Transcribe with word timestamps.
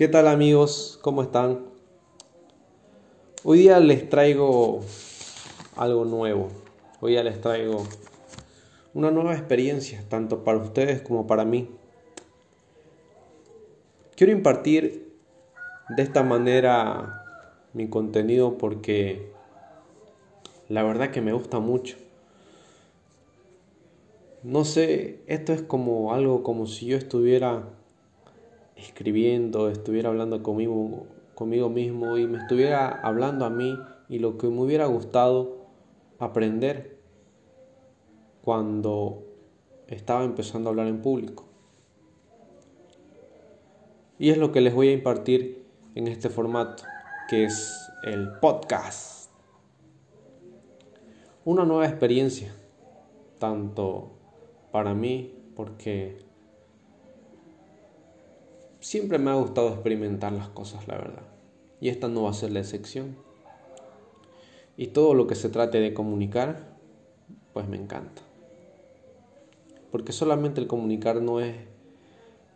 ¿Qué 0.00 0.08
tal 0.08 0.28
amigos? 0.28 0.98
¿Cómo 1.02 1.20
están? 1.20 1.60
Hoy 3.44 3.58
día 3.58 3.78
les 3.80 4.08
traigo 4.08 4.80
algo 5.76 6.06
nuevo. 6.06 6.48
Hoy 7.02 7.12
día 7.12 7.22
les 7.22 7.38
traigo 7.38 7.86
una 8.94 9.10
nueva 9.10 9.34
experiencia, 9.34 10.02
tanto 10.08 10.42
para 10.42 10.56
ustedes 10.56 11.02
como 11.02 11.26
para 11.26 11.44
mí. 11.44 11.68
Quiero 14.16 14.32
impartir 14.32 15.12
de 15.90 16.02
esta 16.02 16.22
manera 16.22 17.26
mi 17.74 17.86
contenido 17.90 18.56
porque 18.56 19.30
la 20.70 20.82
verdad 20.82 21.10
que 21.10 21.20
me 21.20 21.34
gusta 21.34 21.58
mucho. 21.58 21.98
No 24.42 24.64
sé, 24.64 25.20
esto 25.26 25.52
es 25.52 25.60
como 25.60 26.14
algo 26.14 26.42
como 26.42 26.66
si 26.66 26.86
yo 26.86 26.96
estuviera 26.96 27.64
escribiendo, 28.80 29.68
estuviera 29.68 30.08
hablando 30.08 30.42
conmigo, 30.42 31.06
conmigo 31.34 31.68
mismo 31.68 32.16
y 32.18 32.26
me 32.26 32.38
estuviera 32.38 32.88
hablando 32.88 33.44
a 33.44 33.50
mí 33.50 33.78
y 34.08 34.18
lo 34.18 34.38
que 34.38 34.48
me 34.48 34.60
hubiera 34.60 34.86
gustado 34.86 35.66
aprender 36.18 36.98
cuando 38.42 39.22
estaba 39.86 40.24
empezando 40.24 40.68
a 40.68 40.70
hablar 40.70 40.86
en 40.86 41.02
público. 41.02 41.44
Y 44.18 44.30
es 44.30 44.38
lo 44.38 44.52
que 44.52 44.60
les 44.60 44.74
voy 44.74 44.88
a 44.88 44.92
impartir 44.92 45.64
en 45.94 46.06
este 46.06 46.28
formato, 46.28 46.84
que 47.28 47.44
es 47.44 47.90
el 48.04 48.32
podcast. 48.40 49.30
Una 51.44 51.64
nueva 51.64 51.86
experiencia, 51.86 52.54
tanto 53.38 54.12
para 54.72 54.94
mí, 54.94 55.34
porque 55.56 56.18
Siempre 58.80 59.18
me 59.18 59.30
ha 59.30 59.34
gustado 59.34 59.68
experimentar 59.68 60.32
las 60.32 60.48
cosas, 60.48 60.88
la 60.88 60.96
verdad. 60.96 61.22
Y 61.80 61.90
esta 61.90 62.08
no 62.08 62.22
va 62.22 62.30
a 62.30 62.34
ser 62.34 62.50
la 62.50 62.60
excepción. 62.60 63.14
Y 64.78 64.88
todo 64.88 65.12
lo 65.12 65.26
que 65.26 65.34
se 65.34 65.50
trate 65.50 65.80
de 65.80 65.92
comunicar, 65.92 66.78
pues 67.52 67.68
me 67.68 67.76
encanta. 67.76 68.22
Porque 69.90 70.12
solamente 70.12 70.62
el 70.62 70.66
comunicar 70.66 71.20
no 71.20 71.40
es 71.40 71.56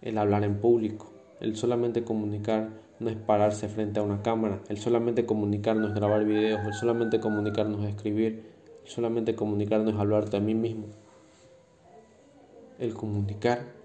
el 0.00 0.16
hablar 0.16 0.44
en 0.44 0.60
público. 0.60 1.12
El 1.40 1.56
solamente 1.56 2.04
comunicar 2.04 2.70
no 3.00 3.10
es 3.10 3.16
pararse 3.16 3.68
frente 3.68 4.00
a 4.00 4.02
una 4.02 4.22
cámara. 4.22 4.62
El 4.70 4.78
solamente 4.78 5.26
comunicar 5.26 5.76
no 5.76 5.88
es 5.88 5.94
grabar 5.94 6.24
videos. 6.24 6.64
El 6.66 6.72
solamente 6.72 7.20
comunicar 7.20 7.66
no 7.66 7.82
es 7.82 7.90
escribir. 7.90 8.50
El 8.82 8.90
solamente 8.90 9.34
comunicar 9.34 9.82
no 9.82 9.90
es 9.90 9.96
hablarte 9.96 10.38
a 10.38 10.40
mí 10.40 10.54
mismo. 10.54 10.86
El 12.78 12.94
comunicar 12.94 13.83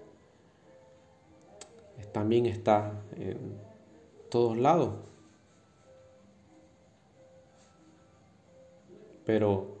también 2.12 2.46
está 2.46 3.02
en 3.16 3.58
todos 4.30 4.56
lados. 4.56 4.94
Pero 9.24 9.78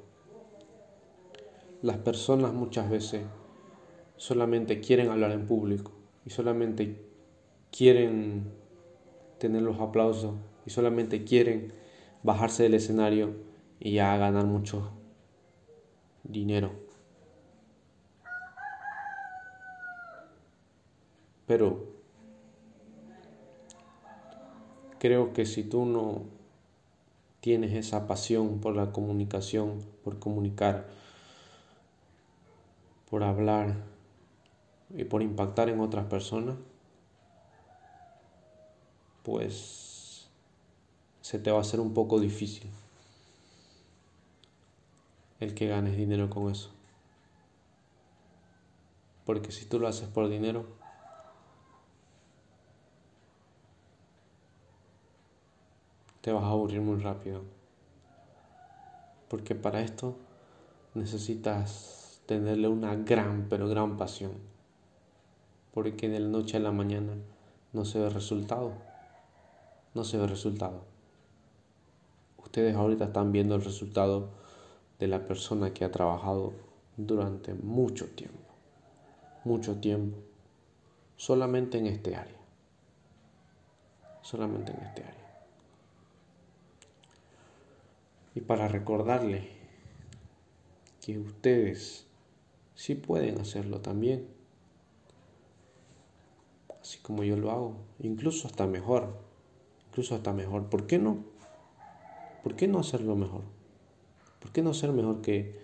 las 1.82 1.96
personas 1.98 2.52
muchas 2.52 2.90
veces 2.90 3.22
solamente 4.16 4.80
quieren 4.80 5.08
hablar 5.08 5.32
en 5.32 5.46
público 5.46 5.92
y 6.26 6.30
solamente 6.30 7.00
quieren 7.70 8.52
tener 9.38 9.62
los 9.62 9.80
aplausos 9.80 10.34
y 10.66 10.70
solamente 10.70 11.24
quieren 11.24 11.72
bajarse 12.22 12.64
del 12.64 12.74
escenario 12.74 13.34
y 13.78 13.94
ya 13.94 14.16
ganar 14.18 14.44
mucho 14.44 14.92
dinero. 16.22 16.70
Pero 21.46 21.89
Creo 25.00 25.32
que 25.32 25.46
si 25.46 25.62
tú 25.62 25.86
no 25.86 26.24
tienes 27.40 27.72
esa 27.72 28.06
pasión 28.06 28.60
por 28.60 28.76
la 28.76 28.92
comunicación, 28.92 29.82
por 30.04 30.18
comunicar, 30.18 30.88
por 33.08 33.24
hablar 33.24 33.76
y 34.94 35.04
por 35.04 35.22
impactar 35.22 35.70
en 35.70 35.80
otras 35.80 36.04
personas, 36.04 36.56
pues 39.22 40.28
se 41.22 41.38
te 41.38 41.50
va 41.50 41.56
a 41.56 41.62
hacer 41.62 41.80
un 41.80 41.94
poco 41.94 42.20
difícil 42.20 42.68
el 45.40 45.54
que 45.54 45.66
ganes 45.66 45.96
dinero 45.96 46.28
con 46.28 46.50
eso. 46.50 46.68
Porque 49.24 49.50
si 49.50 49.64
tú 49.64 49.80
lo 49.80 49.88
haces 49.88 50.08
por 50.08 50.28
dinero, 50.28 50.79
te 56.20 56.32
vas 56.32 56.44
a 56.44 56.50
aburrir 56.50 56.80
muy 56.80 57.00
rápido. 57.00 57.42
Porque 59.28 59.54
para 59.54 59.80
esto 59.80 60.16
necesitas 60.94 62.20
tenerle 62.26 62.68
una 62.68 62.94
gran, 62.96 63.46
pero 63.48 63.68
gran 63.68 63.96
pasión. 63.96 64.32
Porque 65.72 66.08
de 66.08 66.20
la 66.20 66.28
noche 66.28 66.56
a 66.56 66.60
la 66.60 66.72
mañana 66.72 67.14
no 67.72 67.84
se 67.84 68.00
ve 68.00 68.10
resultado. 68.10 68.72
No 69.94 70.04
se 70.04 70.18
ve 70.18 70.26
resultado. 70.26 70.82
Ustedes 72.38 72.74
ahorita 72.74 73.04
están 73.04 73.32
viendo 73.32 73.54
el 73.54 73.64
resultado 73.64 74.30
de 74.98 75.06
la 75.06 75.26
persona 75.26 75.72
que 75.72 75.84
ha 75.84 75.92
trabajado 75.92 76.52
durante 76.96 77.54
mucho 77.54 78.06
tiempo. 78.08 78.38
Mucho 79.44 79.76
tiempo. 79.80 80.18
Solamente 81.16 81.78
en 81.78 81.86
este 81.86 82.16
área. 82.16 82.40
Solamente 84.22 84.72
en 84.72 84.78
este 84.80 85.04
área. 85.04 85.19
Y 88.34 88.40
para 88.40 88.68
recordarle 88.68 89.48
que 91.00 91.18
ustedes 91.18 92.06
sí 92.74 92.94
pueden 92.94 93.40
hacerlo 93.40 93.80
también, 93.80 94.26
así 96.80 96.98
como 96.98 97.24
yo 97.24 97.36
lo 97.36 97.50
hago, 97.50 97.76
incluso 97.98 98.46
hasta 98.46 98.66
mejor, 98.66 99.16
incluso 99.88 100.14
hasta 100.14 100.32
mejor. 100.32 100.68
¿Por 100.70 100.86
qué 100.86 100.98
no? 100.98 101.24
¿Por 102.42 102.56
qué 102.56 102.68
no 102.68 102.78
hacerlo 102.78 103.16
mejor? 103.16 103.42
¿Por 104.40 104.52
qué 104.52 104.62
no 104.62 104.72
ser 104.72 104.92
mejor 104.92 105.20
que, 105.20 105.58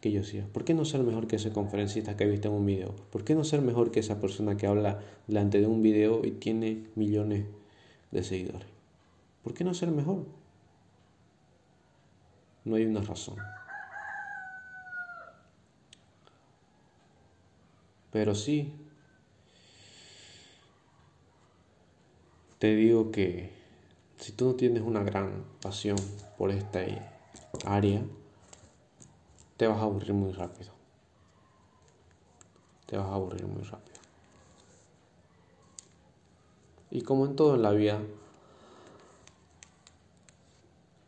que 0.00 0.12
yo 0.12 0.22
sea? 0.22 0.46
¿Por 0.46 0.64
qué 0.64 0.74
no 0.74 0.84
ser 0.84 1.02
mejor 1.02 1.26
que 1.26 1.36
ese 1.36 1.52
conferencista 1.52 2.16
que 2.16 2.26
viste 2.26 2.48
en 2.48 2.54
un 2.54 2.66
video? 2.66 2.94
¿Por 3.10 3.24
qué 3.24 3.34
no 3.34 3.44
ser 3.44 3.62
mejor 3.62 3.90
que 3.90 4.00
esa 4.00 4.20
persona 4.20 4.56
que 4.56 4.66
habla 4.66 5.00
delante 5.26 5.60
de 5.60 5.66
un 5.66 5.82
video 5.82 6.24
y 6.24 6.32
tiene 6.32 6.86
millones 6.94 7.46
de 8.12 8.22
seguidores? 8.22 8.68
¿Por 9.42 9.54
qué 9.54 9.64
no 9.64 9.74
ser 9.74 9.90
mejor? 9.90 10.41
No 12.64 12.76
hay 12.76 12.86
una 12.86 13.00
razón. 13.00 13.36
Pero 18.12 18.34
sí, 18.34 18.72
te 22.58 22.76
digo 22.76 23.10
que 23.10 23.50
si 24.18 24.32
tú 24.32 24.44
no 24.44 24.54
tienes 24.54 24.82
una 24.82 25.02
gran 25.02 25.44
pasión 25.60 25.96
por 26.38 26.50
esta 26.50 26.80
área, 27.64 28.04
te 29.56 29.66
vas 29.66 29.78
a 29.78 29.82
aburrir 29.82 30.12
muy 30.12 30.32
rápido. 30.32 30.72
Te 32.86 32.96
vas 32.96 33.06
a 33.06 33.14
aburrir 33.14 33.46
muy 33.46 33.62
rápido. 33.62 33.98
Y 36.90 37.00
como 37.00 37.24
en 37.24 37.34
todo 37.34 37.54
en 37.54 37.62
la 37.62 37.70
vida, 37.70 38.00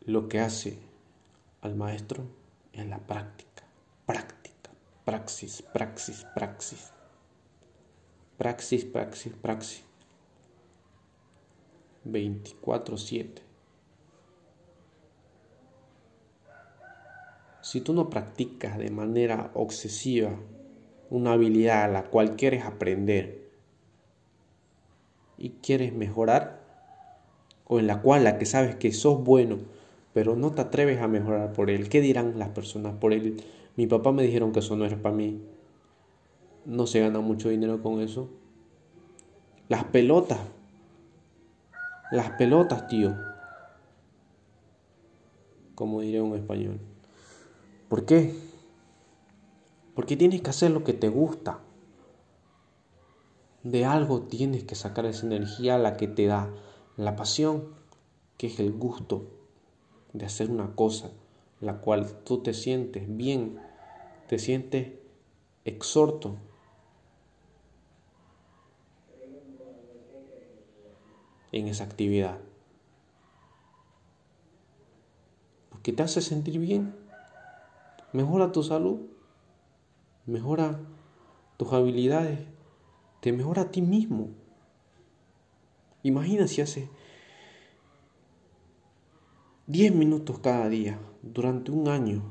lo 0.05 0.27
que 0.27 0.39
hace 0.39 0.79
al 1.65 1.75
maestro 1.75 2.23
en 2.73 2.89
la 2.89 2.99
práctica, 2.99 3.63
práctica, 4.05 4.69
praxis, 5.03 5.63
praxis, 5.73 6.25
praxis. 6.35 6.91
Praxis, 8.37 8.85
praxis, 8.85 9.33
praxis. 9.33 9.83
24/7. 12.03 13.41
Si 17.61 17.81
tú 17.81 17.93
no 17.93 18.09
practicas 18.09 18.77
de 18.77 18.91
manera 18.91 19.49
obsesiva 19.55 20.37
una 21.09 21.33
habilidad 21.33 21.85
a 21.85 21.87
la 21.87 22.03
cual 22.03 22.35
quieres 22.35 22.63
aprender 22.63 23.49
y 25.37 25.51
quieres 25.63 25.93
mejorar, 25.93 26.61
o 27.65 27.79
en 27.79 27.87
la 27.87 28.01
cual 28.01 28.23
la 28.23 28.37
que 28.37 28.45
sabes 28.45 28.75
que 28.75 28.91
sos 28.91 29.23
bueno, 29.23 29.57
pero 30.15 30.37
no 30.37 30.53
te 30.53 30.61
atreves 30.61 31.01
a 31.01 31.09
mejorar 31.09 31.51
por 31.51 31.69
él. 31.69 31.89
¿Qué 31.89 31.99
dirán 31.99 32.39
las 32.39 32.47
personas 32.47 32.95
por 32.95 33.11
él? 33.11 33.43
Mi 33.75 33.85
papá 33.85 34.13
me 34.13 34.23
dijeron 34.23 34.53
que 34.53 34.59
eso 34.59 34.77
no 34.77 34.85
era 34.85 34.95
para 34.95 35.13
mí. 35.13 35.41
No 36.63 36.87
se 36.87 37.01
gana 37.01 37.19
mucho 37.19 37.49
dinero 37.49 37.83
con 37.83 37.99
eso. 37.99 38.29
Las 39.67 39.83
pelotas. 39.83 40.39
Las 42.13 42.29
pelotas, 42.29 42.87
tío. 42.87 43.13
Como 45.75 45.99
diría 45.99 46.23
un 46.23 46.37
español. 46.37 46.79
¿Por 47.89 48.05
qué? 48.05 48.33
Porque 49.95 50.15
tienes 50.15 50.41
que 50.41 50.49
hacer 50.49 50.71
lo 50.71 50.85
que 50.85 50.93
te 50.93 51.09
gusta. 51.09 51.59
De 53.63 53.83
algo 53.83 54.21
tienes 54.21 54.63
que 54.63 54.75
sacar 54.75 55.07
esa 55.07 55.25
energía, 55.25 55.77
la 55.77 55.97
que 55.97 56.07
te 56.07 56.25
da 56.25 56.53
la 56.95 57.17
pasión, 57.17 57.65
que 58.37 58.47
es 58.47 58.61
el 58.61 58.71
gusto 58.71 59.34
de 60.17 60.25
hacer 60.25 60.49
una 60.49 60.75
cosa, 60.75 61.11
la 61.61 61.79
cual 61.81 62.23
tú 62.23 62.41
te 62.41 62.53
sientes 62.53 63.05
bien, 63.15 63.59
te 64.27 64.39
sientes 64.39 64.93
exhorto. 65.63 66.37
en 71.55 71.69
esa 71.69 71.85
actividad. 71.85 72.37
Porque 75.69 75.93
te 75.93 76.03
hace 76.03 76.21
sentir 76.21 76.59
bien, 76.59 76.93
mejora 78.11 78.51
tu 78.51 78.61
salud, 78.61 78.99
mejora 80.25 80.81
tus 81.57 81.71
habilidades, 81.71 82.39
te 83.21 83.31
mejora 83.31 83.63
a 83.63 83.71
ti 83.71 83.81
mismo. 83.81 84.29
Imagina 86.03 86.47
si 86.47 86.61
hace 86.61 86.89
10 89.67 89.95
minutos 89.95 90.37
cada 90.37 90.69
día 90.69 90.99
durante 91.23 91.71
un 91.71 91.87
año 91.87 92.21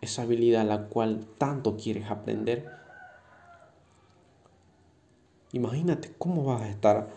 esa 0.00 0.22
habilidad 0.22 0.64
la 0.64 0.86
cual 0.86 1.26
tanto 1.38 1.76
quieres 1.76 2.08
aprender. 2.08 2.70
Imagínate 5.50 6.14
cómo 6.16 6.44
vas 6.44 6.62
a 6.62 6.68
estar 6.68 7.08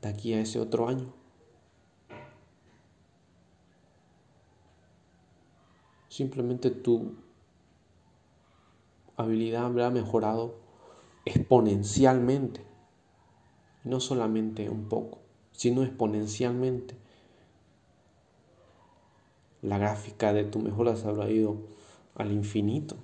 de 0.00 0.08
aquí 0.08 0.32
a 0.32 0.40
ese 0.40 0.58
otro 0.58 0.88
año. 0.88 1.12
Simplemente 6.08 6.70
tu 6.70 7.16
habilidad 9.18 9.66
habrá 9.66 9.90
mejorado 9.90 10.54
exponencialmente. 11.26 12.62
No 13.84 14.00
solamente 14.00 14.70
un 14.70 14.88
poco, 14.88 15.18
sino 15.52 15.82
exponencialmente. 15.82 16.99
La 19.62 19.78
gráfica 19.78 20.32
de 20.32 20.44
tu 20.44 20.58
mejora 20.58 20.96
se 20.96 21.08
habrá 21.08 21.30
ido 21.30 21.56
al 22.14 22.32
infinito. 22.32 22.96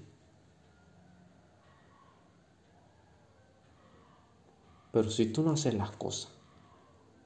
Pero 4.93 5.11
si 5.11 5.27
tú 5.27 5.43
no 5.43 5.51
haces 5.53 5.75
las 5.75 5.91
cosas, 5.91 6.33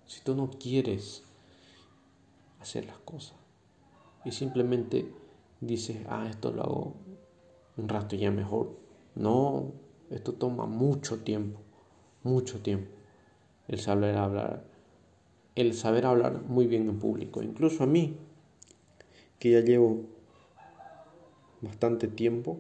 si 0.07 0.23
tú 0.23 0.35
no 0.35 0.51
quieres 0.51 1.23
hacer 2.61 2.85
las 2.87 2.99
cosas 2.99 3.37
y 4.25 4.33
simplemente 4.33 5.15
dices, 5.61 5.99
ah, 6.09 6.27
esto 6.29 6.51
lo 6.51 6.63
hago 6.63 6.95
un 7.77 7.89
rato 7.89 8.17
ya 8.17 8.31
mejor. 8.31 8.77
No, 9.15 9.73
esto 10.11 10.33
toma 10.33 10.67
mucho 10.67 11.21
tiempo, 11.21 11.61
mucho 12.23 12.61
tiempo. 12.61 12.91
El 13.69 13.79
saber 13.79 14.17
hablar, 14.17 14.65
el 15.55 15.75
saber 15.75 16.07
hablar 16.07 16.43
muy 16.43 16.67
bien 16.67 16.89
en 16.89 16.99
público. 16.99 17.43
Incluso 17.43 17.85
a 17.85 17.87
mí, 17.87 18.17
que 19.41 19.51
ya 19.51 19.61
llevo 19.61 20.03
bastante 21.63 22.07
tiempo, 22.07 22.59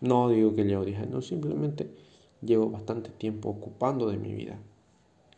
no 0.00 0.30
digo 0.30 0.54
que 0.54 0.64
llevo 0.64 0.84
10 0.84 1.08
no 1.08 1.20
simplemente 1.20 1.90
llevo 2.40 2.70
bastante 2.70 3.10
tiempo 3.10 3.50
ocupando 3.50 4.08
de 4.08 4.16
mi 4.16 4.32
vida 4.32 4.58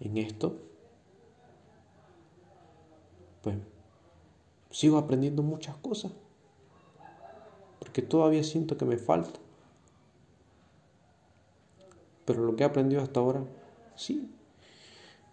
en 0.00 0.18
esto, 0.18 0.56
pues 3.42 3.56
sigo 4.70 4.98
aprendiendo 4.98 5.42
muchas 5.42 5.76
cosas, 5.76 6.12
porque 7.78 8.02
todavía 8.02 8.44
siento 8.44 8.76
que 8.76 8.84
me 8.84 8.98
falta. 8.98 9.40
Pero 12.24 12.44
lo 12.44 12.56
que 12.56 12.64
he 12.64 12.66
aprendido 12.66 13.02
hasta 13.02 13.20
ahora, 13.20 13.44
sí, 13.96 14.30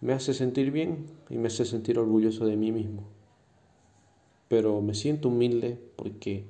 me 0.00 0.12
hace 0.12 0.34
sentir 0.34 0.70
bien 0.70 1.06
y 1.30 1.38
me 1.38 1.48
hace 1.48 1.64
sentir 1.64 1.98
orgulloso 1.98 2.44
de 2.44 2.56
mí 2.56 2.70
mismo. 2.70 3.04
Pero 4.52 4.82
me 4.82 4.92
siento 4.92 5.28
humilde 5.28 5.78
porque 5.96 6.44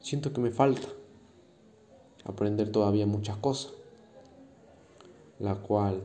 siento 0.00 0.32
que 0.32 0.40
me 0.40 0.50
falta 0.50 0.88
aprender 2.24 2.72
todavía 2.72 3.04
muchas 3.04 3.36
cosas, 3.36 3.74
la 5.38 5.56
cual 5.56 6.04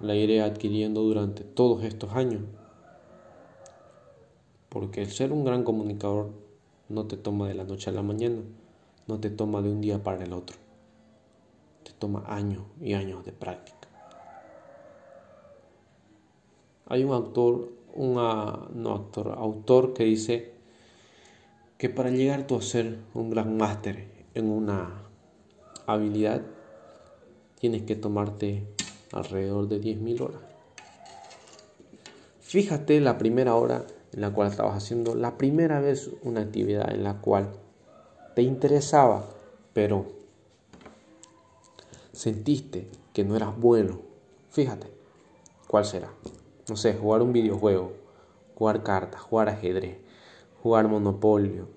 la 0.00 0.14
iré 0.14 0.42
adquiriendo 0.42 1.02
durante 1.02 1.42
todos 1.42 1.82
estos 1.82 2.12
años. 2.12 2.42
Porque 4.68 5.02
el 5.02 5.10
ser 5.10 5.32
un 5.32 5.44
gran 5.44 5.64
comunicador 5.64 6.30
no 6.88 7.08
te 7.08 7.16
toma 7.16 7.48
de 7.48 7.54
la 7.54 7.64
noche 7.64 7.90
a 7.90 7.92
la 7.92 8.02
mañana, 8.02 8.42
no 9.08 9.18
te 9.18 9.28
toma 9.28 9.60
de 9.60 9.70
un 9.70 9.80
día 9.80 10.04
para 10.04 10.22
el 10.22 10.32
otro. 10.32 10.56
Te 11.82 11.90
toma 11.98 12.22
años 12.28 12.62
y 12.80 12.92
años 12.92 13.24
de 13.24 13.32
práctica. 13.32 13.88
Hay 16.86 17.02
un 17.02 17.12
autor, 17.12 17.79
un 17.94 18.14
no 18.14 19.10
autor 19.36 19.94
que 19.94 20.04
dice 20.04 20.52
que 21.78 21.88
para 21.88 22.10
llegar 22.10 22.46
tú 22.46 22.56
a 22.56 22.62
ser 22.62 22.98
un 23.14 23.30
gran 23.30 23.56
máster 23.56 24.06
en 24.34 24.50
una 24.50 25.02
habilidad, 25.86 26.42
tienes 27.58 27.82
que 27.82 27.96
tomarte 27.96 28.66
alrededor 29.12 29.68
de 29.68 29.80
10.000 29.80 30.20
horas. 30.20 30.40
Fíjate 32.40 33.00
la 33.00 33.16
primera 33.16 33.54
hora 33.54 33.86
en 34.12 34.20
la 34.20 34.30
cual 34.32 34.48
estabas 34.48 34.76
haciendo 34.76 35.14
la 35.14 35.38
primera 35.38 35.80
vez 35.80 36.10
una 36.22 36.40
actividad 36.40 36.92
en 36.92 37.04
la 37.04 37.20
cual 37.20 37.52
te 38.34 38.42
interesaba, 38.42 39.24
pero 39.72 40.06
sentiste 42.12 42.88
que 43.12 43.24
no 43.24 43.36
eras 43.36 43.56
bueno. 43.58 44.00
Fíjate, 44.50 44.88
¿cuál 45.66 45.84
será? 45.84 46.10
No 46.68 46.76
sé, 46.76 46.94
jugar 46.94 47.22
un 47.22 47.32
videojuego, 47.32 47.92
jugar 48.54 48.82
cartas, 48.82 49.20
jugar 49.20 49.48
ajedrez, 49.48 49.98
jugar 50.62 50.86
monopolio, 50.88 51.68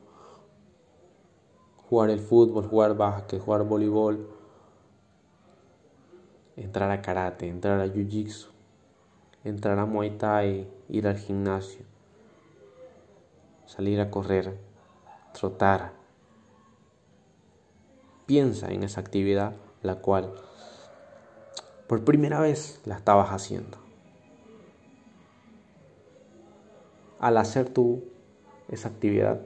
jugar 1.89 2.09
el 2.09 2.19
fútbol, 2.19 2.67
jugar 2.67 2.95
básquet, 2.95 3.41
jugar 3.41 3.63
voleibol, 3.63 4.27
entrar 6.55 6.91
a 6.91 7.01
karate, 7.01 7.47
entrar 7.47 7.79
a 7.79 7.87
jiu-jitsu, 7.87 8.49
entrar 9.43 9.79
a 9.79 9.85
muay 9.85 10.11
thai, 10.17 10.67
ir 10.89 11.07
al 11.07 11.17
gimnasio, 11.17 11.85
salir 13.65 13.99
a 14.01 14.11
correr, 14.11 14.57
trotar. 15.33 15.93
Piensa 18.25 18.71
en 18.71 18.83
esa 18.83 19.01
actividad 19.01 19.53
la 19.81 19.95
cual 19.95 20.33
por 21.87 22.03
primera 22.03 22.39
vez 22.39 22.81
la 22.85 22.95
estabas 22.95 23.29
haciendo. 23.29 23.82
Al 27.23 27.37
hacer 27.37 27.69
tú 27.69 28.03
esa 28.67 28.89
actividad, 28.89 29.39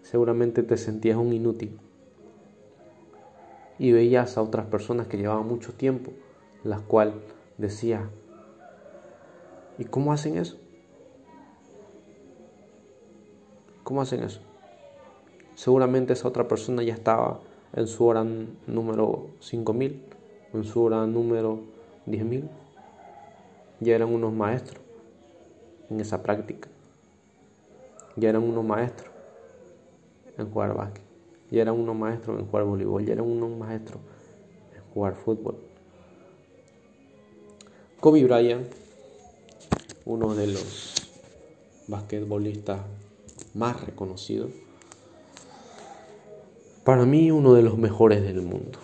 seguramente 0.00 0.62
te 0.62 0.78
sentías 0.78 1.18
un 1.18 1.34
inútil 1.34 1.78
y 3.78 3.92
veías 3.92 4.38
a 4.38 4.42
otras 4.42 4.64
personas 4.64 5.08
que 5.08 5.18
llevaban 5.18 5.46
mucho 5.46 5.74
tiempo, 5.74 6.10
las 6.62 6.80
cuales 6.80 7.16
decía, 7.58 8.08
¿y 9.76 9.84
cómo 9.84 10.14
hacen 10.14 10.38
eso? 10.38 10.56
¿Cómo 13.82 14.00
hacen 14.00 14.22
eso? 14.22 14.40
Seguramente 15.54 16.14
esa 16.14 16.28
otra 16.28 16.48
persona 16.48 16.82
ya 16.82 16.94
estaba 16.94 17.40
en 17.74 17.88
su 17.88 18.06
hora 18.06 18.24
número 18.66 19.26
5000, 19.40 20.02
en 20.54 20.64
su 20.64 20.82
hora 20.82 21.06
número 21.06 21.60
10000. 22.06 22.48
Ya 23.80 23.96
eran 23.96 24.08
unos 24.08 24.32
maestros 24.32 24.83
en 25.90 26.00
esa 26.00 26.22
práctica. 26.22 26.68
Ya 28.16 28.28
eran 28.28 28.42
unos 28.42 28.64
maestros 28.64 29.10
en 30.38 30.50
jugar 30.50 30.74
básquet. 30.74 31.02
Ya 31.50 31.62
eran 31.62 31.78
unos 31.78 31.96
maestros 31.96 32.40
en 32.40 32.46
jugar 32.46 32.64
voleibol. 32.64 33.04
Ya 33.04 33.12
eran 33.14 33.26
unos 33.26 33.56
maestros 33.56 34.00
en 34.74 34.82
jugar 34.92 35.14
fútbol. 35.14 35.56
Kobe 38.00 38.24
Bryant, 38.24 38.66
uno 40.04 40.34
de 40.34 40.46
los 40.48 40.94
basquetbolistas 41.86 42.80
más 43.54 43.84
reconocido. 43.84 44.48
Para 46.84 47.06
mí 47.06 47.30
uno 47.30 47.54
de 47.54 47.62
los 47.62 47.78
mejores 47.78 48.22
del 48.22 48.42
mundo, 48.42 48.78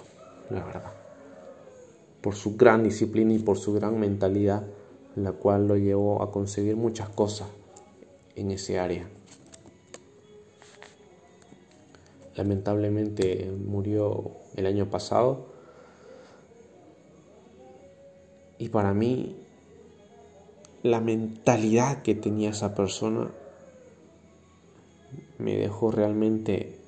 la 0.49 0.65
verdad. 0.65 0.93
Por 2.23 2.35
su 2.35 2.57
gran 2.57 2.83
disciplina 2.83 3.35
y 3.35 3.39
por 3.39 3.59
su 3.59 3.75
gran 3.75 4.01
mentalidad, 4.01 4.63
la 5.17 5.33
cual 5.33 5.67
lo 5.67 5.77
llevó 5.77 6.23
a 6.23 6.31
conseguir 6.31 6.77
muchas 6.77 7.09
cosas 7.09 7.49
en 8.37 8.51
ese 8.51 8.79
área. 8.79 9.09
Lamentablemente 12.37 13.51
murió 13.51 14.33
el 14.57 14.67
año 14.67 14.89
pasado. 14.89 15.47
Y 18.59 18.69
para 18.69 18.95
mí, 18.95 19.37
la 20.83 21.01
mentalidad 21.01 22.03
que 22.03 22.15
tenía 22.15 22.51
esa 22.51 22.75
persona 22.75 23.31
me 25.39 25.57
dejó 25.57 25.91
realmente 25.91 26.79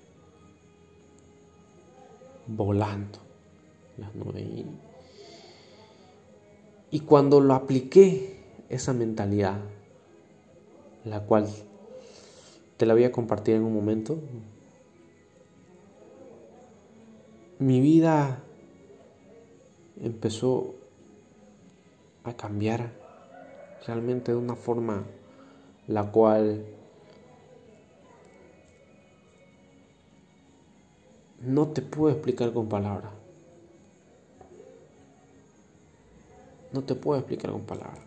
volando 2.47 3.19
las 3.99 4.15
nubes. 4.15 4.65
Y, 6.93 7.01
cuando 7.01 7.41
lo 7.41 7.55
apliqué, 7.55 8.37
esa 8.69 8.93
mentalidad, 8.93 9.59
la 11.05 11.21
cual 11.25 11.49
te 12.77 12.87
la 12.87 12.95
voy 12.95 13.05
a 13.05 13.11
compartir 13.11 13.57
en 13.57 13.63
un 13.63 13.75
momento, 13.75 14.19
mi 17.59 17.81
vida 17.81 18.43
empezó 20.03 20.75
a 22.25 22.35
cambiar 22.35 22.93
realmente 23.87 24.33
de 24.33 24.39
una 24.39 24.55
forma 24.55 25.05
la 25.89 26.11
cual 26.11 26.65
no 31.41 31.69
te 31.69 31.83
puedo 31.83 32.13
explicar 32.13 32.53
con 32.53 32.69
palabras. 32.69 33.22
No 36.73 36.83
te 36.83 36.95
puedo 36.95 37.19
explicar 37.19 37.51
con 37.51 37.63
palabras. 37.63 38.01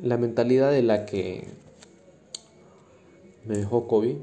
La 0.00 0.16
mentalidad 0.16 0.70
de 0.70 0.82
la 0.82 1.06
que 1.06 1.48
me 3.44 3.56
dejó 3.56 3.86
Kobe, 3.86 4.18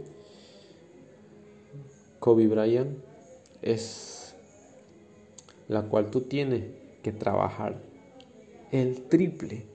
Kobe 2.20 2.48
Bryant, 2.48 2.98
es 3.62 4.36
la 5.68 5.84
cual 5.84 6.12
tú 6.12 6.22
tienes 6.22 6.64
que 7.04 7.12
trabajar 7.12 7.82
el 8.72 9.04
triple 9.04 9.66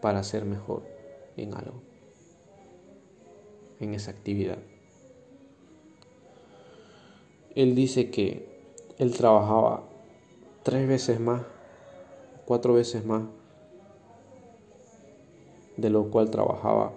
para 0.00 0.22
ser 0.22 0.44
mejor 0.44 0.82
en 1.36 1.54
algo, 1.54 1.82
en 3.80 3.94
esa 3.94 4.10
actividad. 4.10 4.58
Él 7.54 7.74
dice 7.74 8.10
que 8.10 8.46
él 8.98 9.12
trabajaba 9.12 9.87
tres 10.62 10.88
veces 10.88 11.20
más, 11.20 11.42
cuatro 12.44 12.74
veces 12.74 13.04
más 13.04 13.22
de 15.76 15.90
lo 15.90 16.10
cual 16.10 16.30
trabajaba 16.30 16.92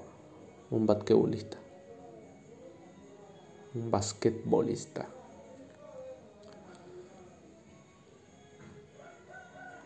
un 0.71 0.87
basquetbolista. 0.87 1.57
Un 3.75 3.91
basquetbolista. 3.91 5.07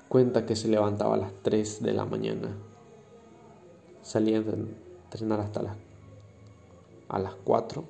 Cuenta 0.08 0.46
que 0.46 0.56
se 0.56 0.70
levantaba 0.70 1.16
a 1.16 1.18
las 1.18 1.34
3 1.44 1.84
de 1.84 1.92
la 1.92 2.06
mañana. 2.06 2.56
Salía 4.02 4.38
a 4.38 4.42
entrenar 4.42 5.42
hasta 5.42 5.62
las, 5.62 5.76
a 7.10 7.20
las 7.20 7.34
4. 7.44 7.84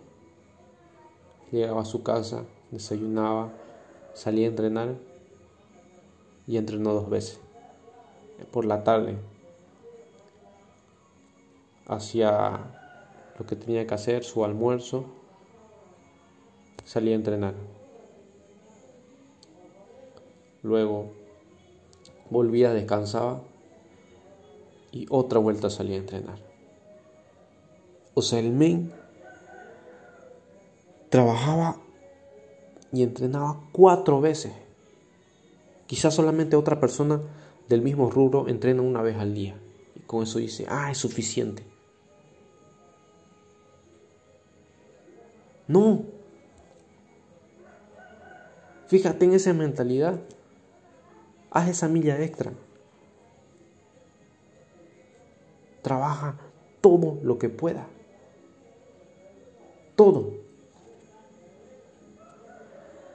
Llegaba 1.52 1.82
a 1.82 1.86
su 1.86 2.02
casa 2.02 2.46
desayunaba, 2.72 3.52
salía 4.14 4.48
a 4.48 4.50
entrenar 4.50 4.96
y 6.48 6.58
entrenó 6.58 6.94
dos 6.94 7.10
veces. 7.10 7.40
Por 8.52 8.66
la 8.66 8.84
tarde 8.84 9.18
hacía 11.88 12.60
lo 13.38 13.46
que 13.46 13.56
tenía 13.56 13.86
que 13.86 13.94
hacer, 13.94 14.24
su 14.24 14.44
almuerzo, 14.44 15.06
salía 16.84 17.14
a 17.14 17.16
entrenar. 17.16 17.54
Luego 20.64 21.12
volvía, 22.30 22.74
descansaba 22.74 23.42
y 24.92 25.06
otra 25.10 25.40
vuelta 25.40 25.70
salía 25.70 25.96
a 25.96 26.00
entrenar. 26.00 26.40
O 28.14 28.22
sea, 28.22 28.40
el 28.40 28.52
men 28.52 28.94
trabajaba 31.10 31.78
y 32.92 33.04
entrenaba 33.04 33.60
cuatro 33.74 34.22
veces. 34.22 34.54
Quizás 35.88 36.14
solamente 36.14 36.56
otra 36.56 36.80
persona 36.80 37.22
del 37.70 37.82
mismo 37.82 38.10
rubro 38.10 38.48
entrena 38.48 38.82
una 38.82 39.02
vez 39.02 39.18
al 39.18 39.34
día. 39.34 39.60
Y 39.96 40.02
con 40.02 40.24
eso 40.24 40.40
dice, 40.40 40.66
ah, 40.68 40.92
es 40.92 40.98
suficiente. 40.98 41.64
No. 45.68 46.04
Fíjate 48.88 49.26
en 49.26 49.34
esa 49.34 49.54
mentalidad. 49.54 50.20
Haz 51.52 51.70
esa 51.70 51.88
milla 51.88 52.22
extra. 52.22 52.52
Trabaja 55.82 56.38
todo 56.82 57.20
lo 57.24 57.38
que 57.38 57.50
pueda. 57.50 57.88
Todo 59.96 60.46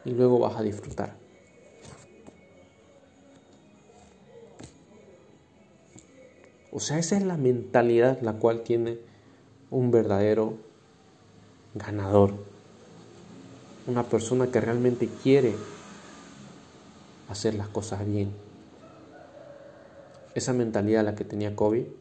y 0.04 0.10
luego 0.10 0.38
vas 0.38 0.56
a 0.56 0.62
disfrutar. 0.62 1.19
O 6.72 6.80
sea, 6.80 6.98
esa 6.98 7.16
es 7.16 7.24
la 7.24 7.36
mentalidad 7.36 8.20
la 8.20 8.34
cual 8.34 8.62
tiene 8.62 8.98
un 9.70 9.90
verdadero 9.90 10.54
ganador. 11.74 12.34
Una 13.86 14.04
persona 14.04 14.48
que 14.48 14.60
realmente 14.60 15.08
quiere 15.22 15.54
hacer 17.28 17.54
las 17.54 17.68
cosas 17.68 18.06
bien. 18.06 18.30
Esa 20.34 20.52
mentalidad 20.52 21.04
la 21.04 21.14
que 21.14 21.24
tenía 21.24 21.56
Kobe. 21.56 21.86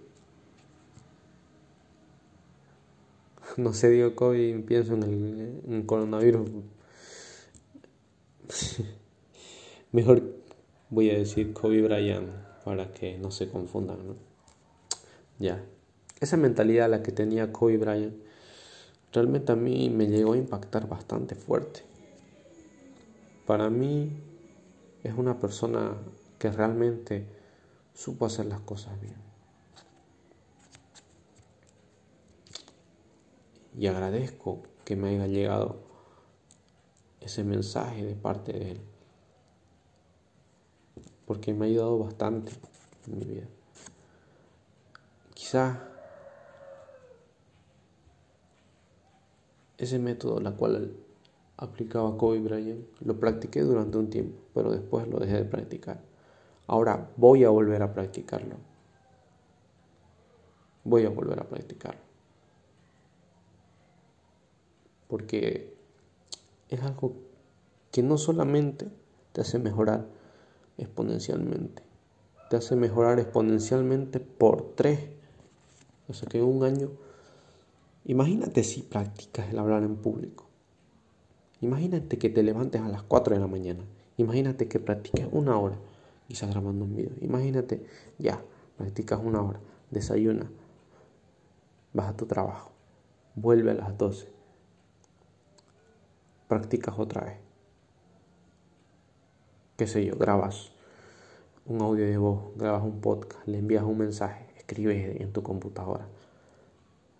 No 3.58 3.74
sé, 3.74 3.90
digo 3.90 4.16
Kobe, 4.16 4.64
pienso 4.66 4.94
en 4.94 5.04
el, 5.04 5.62
en 5.68 5.74
el 5.74 5.86
coronavirus 5.86 6.50
Mejor 9.92 10.24
voy 10.90 11.10
a 11.10 11.18
decir 11.18 11.54
Kobe 11.54 11.82
Bryant 11.82 12.30
para 12.64 12.94
que 12.94 13.18
no 13.18 13.32
se 13.32 13.50
confundan, 13.50 14.08
¿no? 14.08 14.29
Ya. 15.39 15.63
Esa 16.19 16.36
mentalidad 16.36 16.89
la 16.89 17.01
que 17.01 17.13
tenía 17.13 17.53
Kobe 17.53 17.77
Bryant 17.77 18.13
realmente 19.13 19.51
a 19.51 19.55
mí 19.55 19.89
me 19.89 20.08
llegó 20.08 20.34
a 20.34 20.38
impactar 20.38 20.88
bastante 20.88 21.34
fuerte. 21.34 21.81
Para 23.48 23.69
mí 23.69 24.12
es 25.03 25.13
una 25.17 25.39
persona 25.39 25.96
que 26.38 26.51
realmente 26.51 27.25
supo 27.93 28.25
hacer 28.25 28.46
las 28.46 28.60
cosas 28.62 29.00
bien. 29.00 29.15
Y 33.77 33.88
agradezco 33.88 34.63
que 34.84 34.96
me 34.96 35.10
haya 35.10 35.27
llegado 35.27 35.77
ese 37.22 37.43
mensaje 37.43 38.03
de 38.03 38.15
parte 38.15 38.51
de 38.51 38.72
Él. 38.72 38.81
Porque 41.25 41.53
me 41.53 41.65
ha 41.65 41.69
ayudado 41.69 41.98
bastante 42.00 42.51
en 43.08 43.17
mi 43.17 43.25
vida. 43.25 43.48
Quizá 45.50 45.79
ese 49.79 49.98
método, 49.98 50.39
la 50.39 50.51
cual 50.51 50.96
aplicaba 51.58 52.15
Kobe 52.20 52.39
Bryant, 52.39 52.86
lo 53.00 53.20
practiqué 53.20 53.62
durante 53.62 53.98
un 53.98 54.12
tiempo, 54.12 54.38
pero 54.53 54.70
después 54.70 55.08
lo 55.08 55.18
dejé 55.18 55.38
de 55.38 55.46
practicar. 55.46 56.01
Ahora 56.68 57.10
voy 57.18 57.46
a 57.46 57.50
volver 57.50 57.82
a 57.82 57.91
practicarlo. 57.91 58.58
Voy 60.84 61.06
a 61.06 61.10
volver 61.10 61.39
a 61.39 61.50
practicarlo. 61.50 62.01
Porque 65.08 65.75
es 66.68 66.84
algo 66.84 67.15
que 67.91 68.03
no 68.03 68.20
solamente 68.20 68.88
te 69.32 69.41
hace 69.41 69.58
mejorar 69.58 70.06
exponencialmente, 70.77 71.82
te 72.51 72.58
hace 72.58 72.75
mejorar 72.75 73.18
exponencialmente 73.18 74.20
por 74.20 74.75
tres. 74.75 75.18
O 76.10 76.13
sea 76.13 76.28
que 76.28 76.42
un 76.42 76.63
año, 76.63 76.89
imagínate 78.06 78.63
si 78.63 78.82
practicas 78.82 79.50
el 79.50 79.60
hablar 79.60 79.84
en 79.84 79.96
público. 79.96 80.48
Imagínate 81.62 82.18
que 82.18 82.30
te 82.30 82.42
levantes 82.42 82.82
a 82.82 82.89
las 82.89 83.04
4 83.04 83.36
de 83.36 83.42
la 83.42 83.48
mañana. 83.48 83.84
Imagínate 84.18 84.68
que 84.68 84.80
practiques 84.80 85.28
una 85.32 85.58
hora, 85.58 85.78
quizás 86.28 86.50
grabando 86.50 86.86
un 86.86 86.96
video. 86.96 87.12
Imagínate, 87.22 87.86
ya, 88.18 88.42
practicas 88.78 89.20
una 89.24 89.42
hora, 89.42 89.60
desayuna, 89.92 90.50
vas 91.94 92.10
a 92.10 92.18
tu 92.18 92.25
trabajo, 92.25 92.72
vuelve 93.36 93.72
a 93.72 93.75
las 93.75 93.98
12 93.98 94.28
practicas 96.48 96.98
otra 96.98 97.25
vez. 97.25 97.38
Qué 99.78 99.88
sé 99.88 100.04
yo, 100.04 100.16
grabas 100.18 100.72
un 101.66 101.82
audio 101.82 102.06
de 102.06 102.18
voz, 102.18 102.56
grabas 102.56 102.84
un 102.84 103.00
podcast, 103.00 103.48
le 103.48 103.60
envías 103.60 103.84
un 103.84 104.00
mensaje, 104.00 104.49
escribes 104.70 105.20
en 105.20 105.34
tu 105.34 105.42
computadora, 105.42 106.08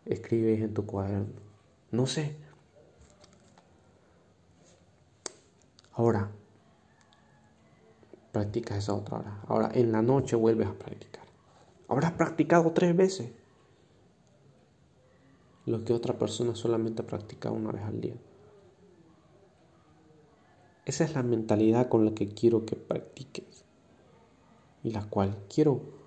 escribes 0.06 0.62
en 0.62 0.74
tu 0.74 0.86
cuaderno, 0.86 1.34
no 1.92 2.06
sé. 2.06 2.36
Ahora, 5.94 6.30
practicas 8.32 8.78
esa 8.78 8.94
otra 8.94 9.18
hora. 9.18 9.42
Ahora, 9.48 9.72
en 9.74 9.92
la 9.92 10.02
noche 10.02 10.36
vuelves 10.36 10.68
a 10.68 10.74
practicar. 10.74 11.26
Habrás 11.88 12.12
practicado 12.12 12.72
tres 12.72 12.96
veces 12.96 13.32
lo 15.66 15.84
que 15.84 15.94
otra 15.94 16.18
persona 16.18 16.56
solamente 16.56 17.04
practica 17.04 17.52
una 17.52 17.72
vez 17.72 17.84
al 17.84 18.00
día. 18.00 18.16
Esa 20.86 21.04
es 21.04 21.14
la 21.16 21.24
mentalidad 21.24 21.90
con 21.90 22.06
la 22.06 22.14
que 22.14 22.30
quiero 22.30 22.66
que 22.66 22.76
practiques 22.76 23.66
y 24.84 24.92
la 24.92 25.04
cual 25.10 25.38
quiero 25.54 25.99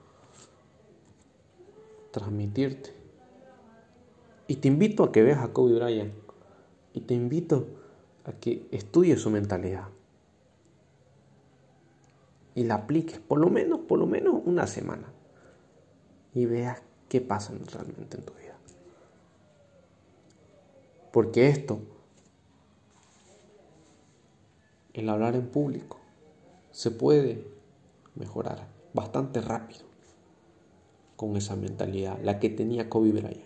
transmitirte. 2.13 2.91
Y 4.47 4.57
te 4.57 4.69
invito 4.69 5.03
a 5.03 5.13
que 5.13 5.23
veas 5.23 5.43
a 5.43 5.53
Kobe 5.53 5.75
Bryant 5.75 6.13
y 6.93 7.01
te 7.01 7.15
invito 7.15 7.67
a 8.25 8.33
que 8.33 8.69
estudies 8.71 9.21
su 9.21 9.31
mentalidad 9.31 9.89
y 12.55 12.65
la 12.65 12.75
apliques 12.75 13.19
por 13.19 13.39
lo 13.39 13.49
menos, 13.49 13.81
por 13.81 13.99
lo 13.99 14.07
menos 14.07 14.43
una 14.45 14.67
semana 14.67 15.11
y 16.35 16.45
veas 16.47 16.83
qué 17.09 17.21
pasa 17.21 17.55
realmente 17.73 18.19
en 18.19 18.25
tu 18.25 18.33
vida. 18.35 18.57
Porque 21.13 21.49
esto, 21.49 21.81
el 24.93 25.09
hablar 25.09 25.35
en 25.35 25.49
público, 25.49 25.99
se 26.71 26.91
puede 26.91 27.47
mejorar 28.15 28.67
bastante 28.95 29.41
rápido 29.41 29.92
con 31.23 31.37
esa 31.37 31.55
mentalidad, 31.55 32.19
la 32.25 32.41
que 32.41 32.51
tenía 32.51 32.91
Kobe 32.91 33.13
Bryant. 33.13 33.45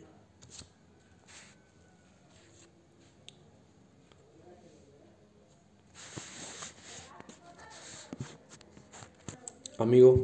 Amigo, 9.77 10.19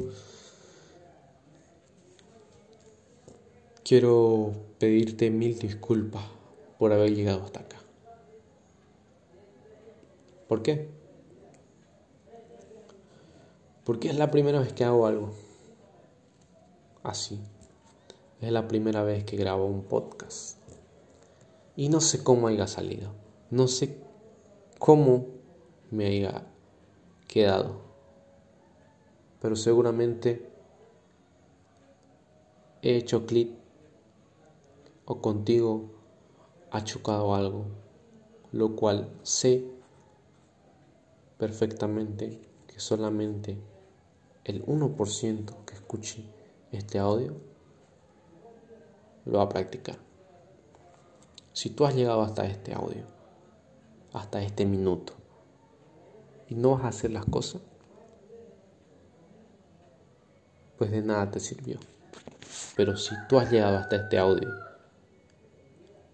quiero 3.83 4.51
pedirte 4.79 5.29
mil 5.29 5.59
disculpas 5.59 6.23
por 6.79 6.91
haber 6.91 7.13
llegado 7.13 7.43
hasta 7.43 7.59
acá. 7.59 7.77
¿Por 10.47 10.63
qué? 10.63 10.89
Porque 13.83 14.09
es 14.09 14.15
la 14.15 14.31
primera 14.31 14.59
vez 14.59 14.73
que 14.73 14.83
hago 14.83 15.05
algo 15.05 15.42
así. 17.03 17.39
Es 18.41 18.51
la 18.51 18.67
primera 18.67 19.03
vez 19.03 19.23
que 19.25 19.37
grabo 19.37 19.65
un 19.65 19.83
podcast. 19.83 20.57
Y 21.75 21.89
no 21.89 22.01
sé 22.01 22.23
cómo 22.23 22.47
haya 22.47 22.67
salido. 22.67 23.11
No 23.49 23.67
sé 23.67 23.97
cómo 24.79 25.27
me 25.91 26.07
haya 26.07 26.47
quedado. 27.27 27.81
Pero 29.41 29.55
seguramente 29.55 30.49
he 32.81 32.97
hecho 32.97 33.25
clic 33.25 33.51
o 35.05 35.21
contigo 35.21 35.91
ha 36.71 36.83
chocado 36.83 37.35
algo, 37.35 37.65
lo 38.51 38.75
cual 38.75 39.09
sé 39.23 39.65
perfectamente 41.37 42.39
que 42.67 42.79
solamente 42.79 43.57
el 44.43 44.65
1% 44.65 45.65
que 45.65 45.73
escuche 45.75 46.23
este 46.77 46.99
audio 46.99 47.33
lo 49.25 49.37
va 49.37 49.43
a 49.43 49.49
practicar. 49.49 49.97
Si 51.53 51.69
tú 51.69 51.85
has 51.85 51.95
llegado 51.95 52.21
hasta 52.23 52.45
este 52.45 52.73
audio, 52.73 53.05
hasta 54.11 54.41
este 54.41 54.65
minuto, 54.65 55.13
y 56.47 56.55
no 56.55 56.71
vas 56.71 56.83
a 56.83 56.87
hacer 56.87 57.11
las 57.11 57.25
cosas, 57.25 57.61
pues 60.77 60.91
de 60.91 61.01
nada 61.01 61.31
te 61.31 61.39
sirvió. 61.39 61.77
Pero 62.75 62.97
si 62.97 63.15
tú 63.29 63.39
has 63.39 63.51
llegado 63.51 63.77
hasta 63.77 63.97
este 63.97 64.17
audio 64.17 64.49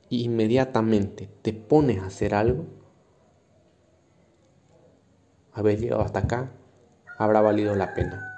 y 0.09 0.23
inmediatamente 0.23 1.29
te 1.41 1.53
pones 1.53 2.01
a 2.01 2.07
hacer 2.07 2.35
algo, 2.35 2.65
haber 5.53 5.79
llegado 5.79 6.01
hasta 6.01 6.19
acá 6.19 6.51
habrá 7.17 7.41
valido 7.41 7.75
la 7.75 7.93
pena. 7.93 8.28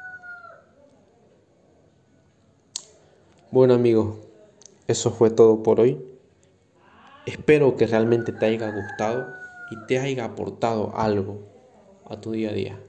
Bueno 3.52 3.74
amigos, 3.74 4.16
eso 4.88 5.12
fue 5.12 5.30
todo 5.30 5.62
por 5.62 5.82
hoy. 5.82 6.02
Espero 7.26 7.76
que 7.76 7.86
realmente 7.86 8.32
te 8.32 8.46
haya 8.46 8.72
gustado 8.72 9.28
y 9.70 9.88
te 9.88 10.00
haya 10.00 10.24
aportado 10.24 10.96
algo 10.96 11.40
a 12.06 12.22
tu 12.22 12.32
día 12.32 12.52
a 12.52 12.54
día. 12.54 12.80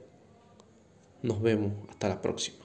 Nos 1.20 1.42
vemos 1.42 1.72
hasta 1.90 2.10
la 2.10 2.22
próxima. 2.22 2.58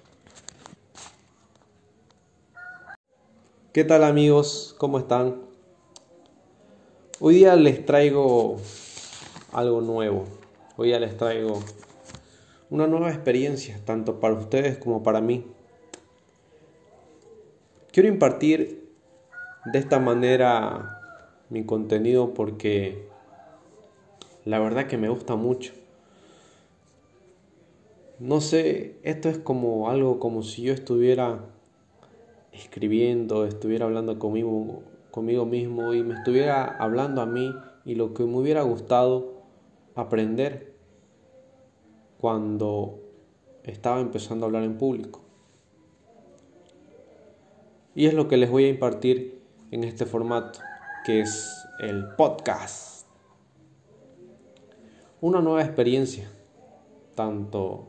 ¿Qué 3.74 3.84
tal 3.84 4.04
amigos? 4.04 4.76
¿Cómo 4.78 5.00
están? 5.00 5.42
Hoy 7.20 7.34
día 7.34 7.56
les 7.56 7.84
traigo 7.84 8.58
algo 9.52 9.82
nuevo. 9.82 10.26
Hoy 10.76 10.90
día 10.90 11.00
les 11.00 11.18
traigo 11.18 11.64
una 12.70 12.86
nueva 12.86 13.10
experiencia, 13.10 13.82
tanto 13.86 14.20
para 14.20 14.36
ustedes 14.36 14.78
como 14.78 15.02
para 15.02 15.20
mí. 15.20 15.57
Quiero 17.98 18.10
impartir 18.10 18.94
de 19.66 19.80
esta 19.80 19.98
manera 19.98 21.02
mi 21.50 21.66
contenido 21.66 22.36
porque 22.36 23.08
la 24.46 24.60
verdad 24.60 24.86
que 24.86 25.00
me 25.00 25.10
gusta 25.10 25.36
mucho. 25.36 25.74
No 28.20 28.40
sé, 28.40 29.00
esto 29.02 29.30
es 29.30 29.40
como 29.40 29.90
algo 29.90 30.20
como 30.20 30.44
si 30.44 30.62
yo 30.62 30.74
estuviera 30.76 31.40
escribiendo, 32.52 33.48
estuviera 33.48 33.86
hablando 33.86 34.20
conmigo, 34.20 34.84
conmigo 35.10 35.48
mismo 35.48 35.96
y 35.96 36.04
me 36.04 36.14
estuviera 36.14 36.66
hablando 36.66 37.22
a 37.22 37.26
mí 37.26 37.52
y 37.84 37.96
lo 37.96 38.14
que 38.14 38.26
me 38.26 38.38
hubiera 38.38 38.62
gustado 38.62 39.42
aprender 39.96 40.76
cuando 42.20 43.00
estaba 43.64 44.00
empezando 44.02 44.46
a 44.46 44.50
hablar 44.50 44.66
en 44.66 44.78
público. 44.78 45.27
Y 47.98 48.06
es 48.06 48.14
lo 48.14 48.28
que 48.28 48.38
les 48.38 48.52
voy 48.52 48.66
a 48.66 48.70
impartir 48.70 49.42
en 49.72 49.84
este 49.84 50.06
formato, 50.06 50.60
que 51.04 51.22
es 51.22 51.68
el 51.80 52.10
podcast. 52.10 53.08
Una 55.20 55.42
nueva 55.42 55.64
experiencia, 55.64 56.30
tanto 57.16 57.88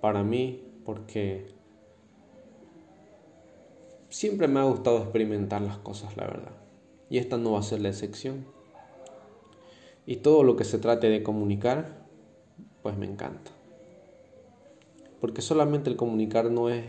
para 0.00 0.22
mí, 0.22 0.62
porque 0.84 1.48
siempre 4.08 4.46
me 4.46 4.60
ha 4.60 4.62
gustado 4.62 4.98
experimentar 4.98 5.62
las 5.62 5.78
cosas, 5.78 6.16
la 6.16 6.28
verdad. 6.28 6.52
Y 7.08 7.18
esta 7.18 7.36
no 7.36 7.54
va 7.54 7.58
a 7.58 7.64
ser 7.64 7.80
la 7.80 7.88
excepción. 7.88 8.46
Y 10.06 10.18
todo 10.18 10.44
lo 10.44 10.54
que 10.54 10.62
se 10.62 10.78
trate 10.78 11.08
de 11.08 11.24
comunicar, 11.24 12.06
pues 12.84 12.96
me 12.96 13.06
encanta. 13.06 13.50
Porque 15.20 15.42
solamente 15.42 15.90
el 15.90 15.96
comunicar 15.96 16.52
no 16.52 16.68
es 16.68 16.84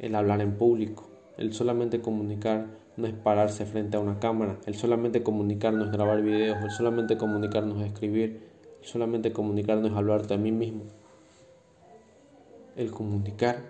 el 0.00 0.16
hablar 0.16 0.40
en 0.40 0.58
público. 0.58 1.11
El 1.36 1.52
solamente 1.52 2.00
comunicar 2.00 2.66
no 2.96 3.06
es 3.06 3.14
pararse 3.14 3.64
frente 3.66 3.96
a 3.96 4.00
una 4.00 4.18
cámara. 4.18 4.58
El 4.66 4.74
solamente 4.74 5.22
comunicar 5.22 5.72
no 5.72 5.84
es 5.84 5.90
grabar 5.90 6.22
videos. 6.22 6.62
El 6.62 6.70
solamente 6.70 7.16
comunicar 7.16 7.64
no 7.64 7.80
es 7.80 7.86
escribir. 7.86 8.50
El 8.80 8.86
solamente 8.86 9.32
comunicar 9.32 9.78
no 9.78 9.88
es 9.88 9.94
hablarte 9.94 10.34
a 10.34 10.36
mí 10.36 10.52
mismo. 10.52 10.84
El 12.76 12.90
comunicar 12.90 13.60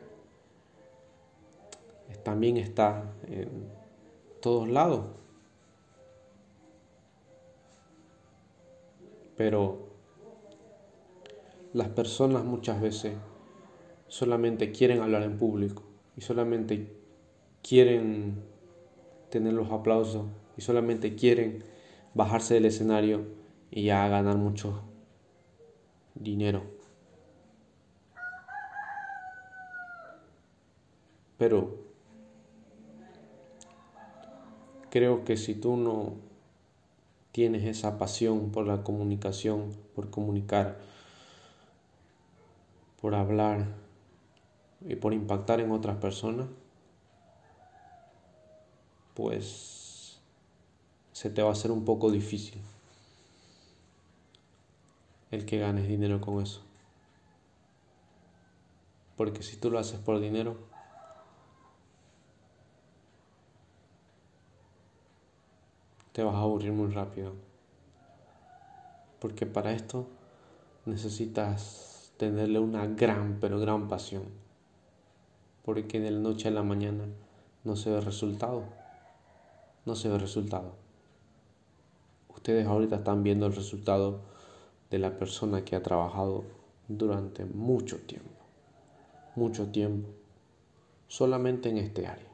también 2.22 2.56
está 2.56 3.04
en 3.26 3.68
todos 4.40 4.68
lados. 4.68 5.06
Pero 9.36 9.88
las 11.72 11.88
personas 11.88 12.44
muchas 12.44 12.80
veces 12.80 13.14
solamente 14.08 14.72
quieren 14.72 15.00
hablar 15.00 15.22
en 15.22 15.38
público 15.38 15.82
y 16.16 16.20
solamente 16.20 17.01
quieren 17.62 18.42
tener 19.30 19.52
los 19.52 19.70
aplausos 19.70 20.26
y 20.56 20.62
solamente 20.62 21.14
quieren 21.14 21.64
bajarse 22.14 22.54
del 22.54 22.66
escenario 22.66 23.24
y 23.70 23.84
ya 23.84 24.06
ganar 24.08 24.36
mucho 24.36 24.82
dinero. 26.14 26.62
Pero 31.38 31.76
creo 34.90 35.24
que 35.24 35.36
si 35.36 35.54
tú 35.54 35.76
no 35.76 36.16
tienes 37.32 37.64
esa 37.64 37.98
pasión 37.98 38.52
por 38.52 38.66
la 38.66 38.84
comunicación, 38.84 39.70
por 39.94 40.10
comunicar, 40.10 40.78
por 43.00 43.14
hablar 43.14 43.66
y 44.86 44.94
por 44.96 45.14
impactar 45.14 45.60
en 45.60 45.72
otras 45.72 45.96
personas, 45.96 46.46
pues 49.14 50.18
se 51.12 51.30
te 51.30 51.42
va 51.42 51.50
a 51.50 51.52
hacer 51.52 51.70
un 51.70 51.84
poco 51.84 52.10
difícil 52.10 52.60
el 55.30 55.46
que 55.46 55.58
ganes 55.58 55.88
dinero 55.88 56.20
con 56.20 56.42
eso. 56.42 56.60
Porque 59.16 59.42
si 59.42 59.56
tú 59.56 59.70
lo 59.70 59.78
haces 59.78 59.98
por 59.98 60.20
dinero, 60.20 60.58
te 66.12 66.22
vas 66.22 66.34
a 66.34 66.40
aburrir 66.40 66.72
muy 66.72 66.92
rápido. 66.92 67.32
Porque 69.20 69.46
para 69.46 69.72
esto 69.72 70.06
necesitas 70.84 72.12
tenerle 72.18 72.58
una 72.58 72.86
gran, 72.86 73.38
pero 73.40 73.58
gran 73.58 73.88
pasión. 73.88 74.24
Porque 75.64 76.00
de 76.00 76.10
la 76.10 76.20
noche 76.20 76.48
a 76.48 76.50
la 76.50 76.62
mañana 76.62 77.06
no 77.64 77.76
se 77.76 77.90
ve 77.90 78.00
resultado. 78.00 78.81
No 79.84 79.94
se 79.96 80.08
ve 80.08 80.18
resultado. 80.18 80.74
Ustedes 82.28 82.66
ahorita 82.66 82.96
están 82.96 83.22
viendo 83.22 83.46
el 83.46 83.54
resultado 83.54 84.20
de 84.90 84.98
la 84.98 85.18
persona 85.18 85.64
que 85.64 85.76
ha 85.76 85.82
trabajado 85.82 86.44
durante 86.88 87.44
mucho 87.44 87.98
tiempo. 88.00 88.30
Mucho 89.36 89.70
tiempo. 89.70 90.08
Solamente 91.08 91.68
en 91.68 91.78
este 91.78 92.06
área. 92.06 92.30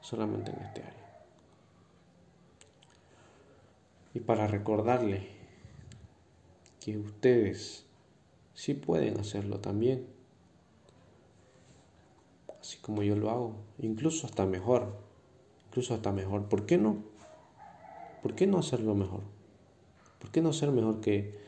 Solamente 0.00 0.50
en 0.50 0.58
este 0.60 0.82
área. 0.82 1.24
Y 4.14 4.20
para 4.20 4.46
recordarle 4.46 5.28
que 6.80 6.98
ustedes 6.98 7.84
sí 8.54 8.74
pueden 8.74 9.20
hacerlo 9.20 9.60
también. 9.60 10.06
Así 12.60 12.78
como 12.78 13.02
yo 13.02 13.16
lo 13.16 13.30
hago. 13.30 13.54
Incluso 13.78 14.26
hasta 14.26 14.46
mejor. 14.46 15.09
Incluso 15.70 15.94
hasta 15.94 16.10
mejor. 16.10 16.48
¿Por 16.48 16.66
qué 16.66 16.78
no? 16.78 16.96
¿Por 18.22 18.34
qué 18.34 18.48
no 18.48 18.58
hacerlo 18.58 18.96
mejor? 18.96 19.20
¿Por 20.18 20.32
qué 20.32 20.42
no 20.42 20.52
ser 20.52 20.72
mejor 20.72 21.00
que, 21.00 21.38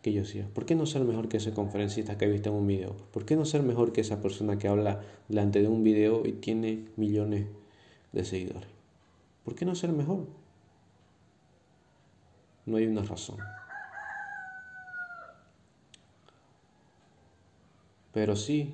que 0.00 0.12
yo 0.12 0.24
sea? 0.24 0.46
¿Por 0.46 0.64
qué 0.64 0.76
no 0.76 0.86
ser 0.86 1.02
mejor 1.02 1.28
que 1.28 1.38
ese 1.38 1.52
conferencista 1.52 2.16
que 2.16 2.28
viste 2.28 2.50
en 2.50 2.54
un 2.54 2.68
video? 2.68 2.94
¿Por 3.12 3.24
qué 3.24 3.34
no 3.34 3.44
ser 3.44 3.64
mejor 3.64 3.92
que 3.92 4.02
esa 4.02 4.22
persona 4.22 4.58
que 4.58 4.68
habla 4.68 5.02
delante 5.28 5.60
de 5.60 5.66
un 5.66 5.82
video 5.82 6.24
y 6.24 6.34
tiene 6.34 6.84
millones 6.94 7.48
de 8.12 8.24
seguidores? 8.24 8.70
¿Por 9.44 9.56
qué 9.56 9.64
no 9.64 9.74
ser 9.74 9.90
mejor? 9.90 10.28
No 12.66 12.76
hay 12.76 12.86
una 12.86 13.02
razón. 13.02 13.38
Pero 18.12 18.36
sí, 18.36 18.72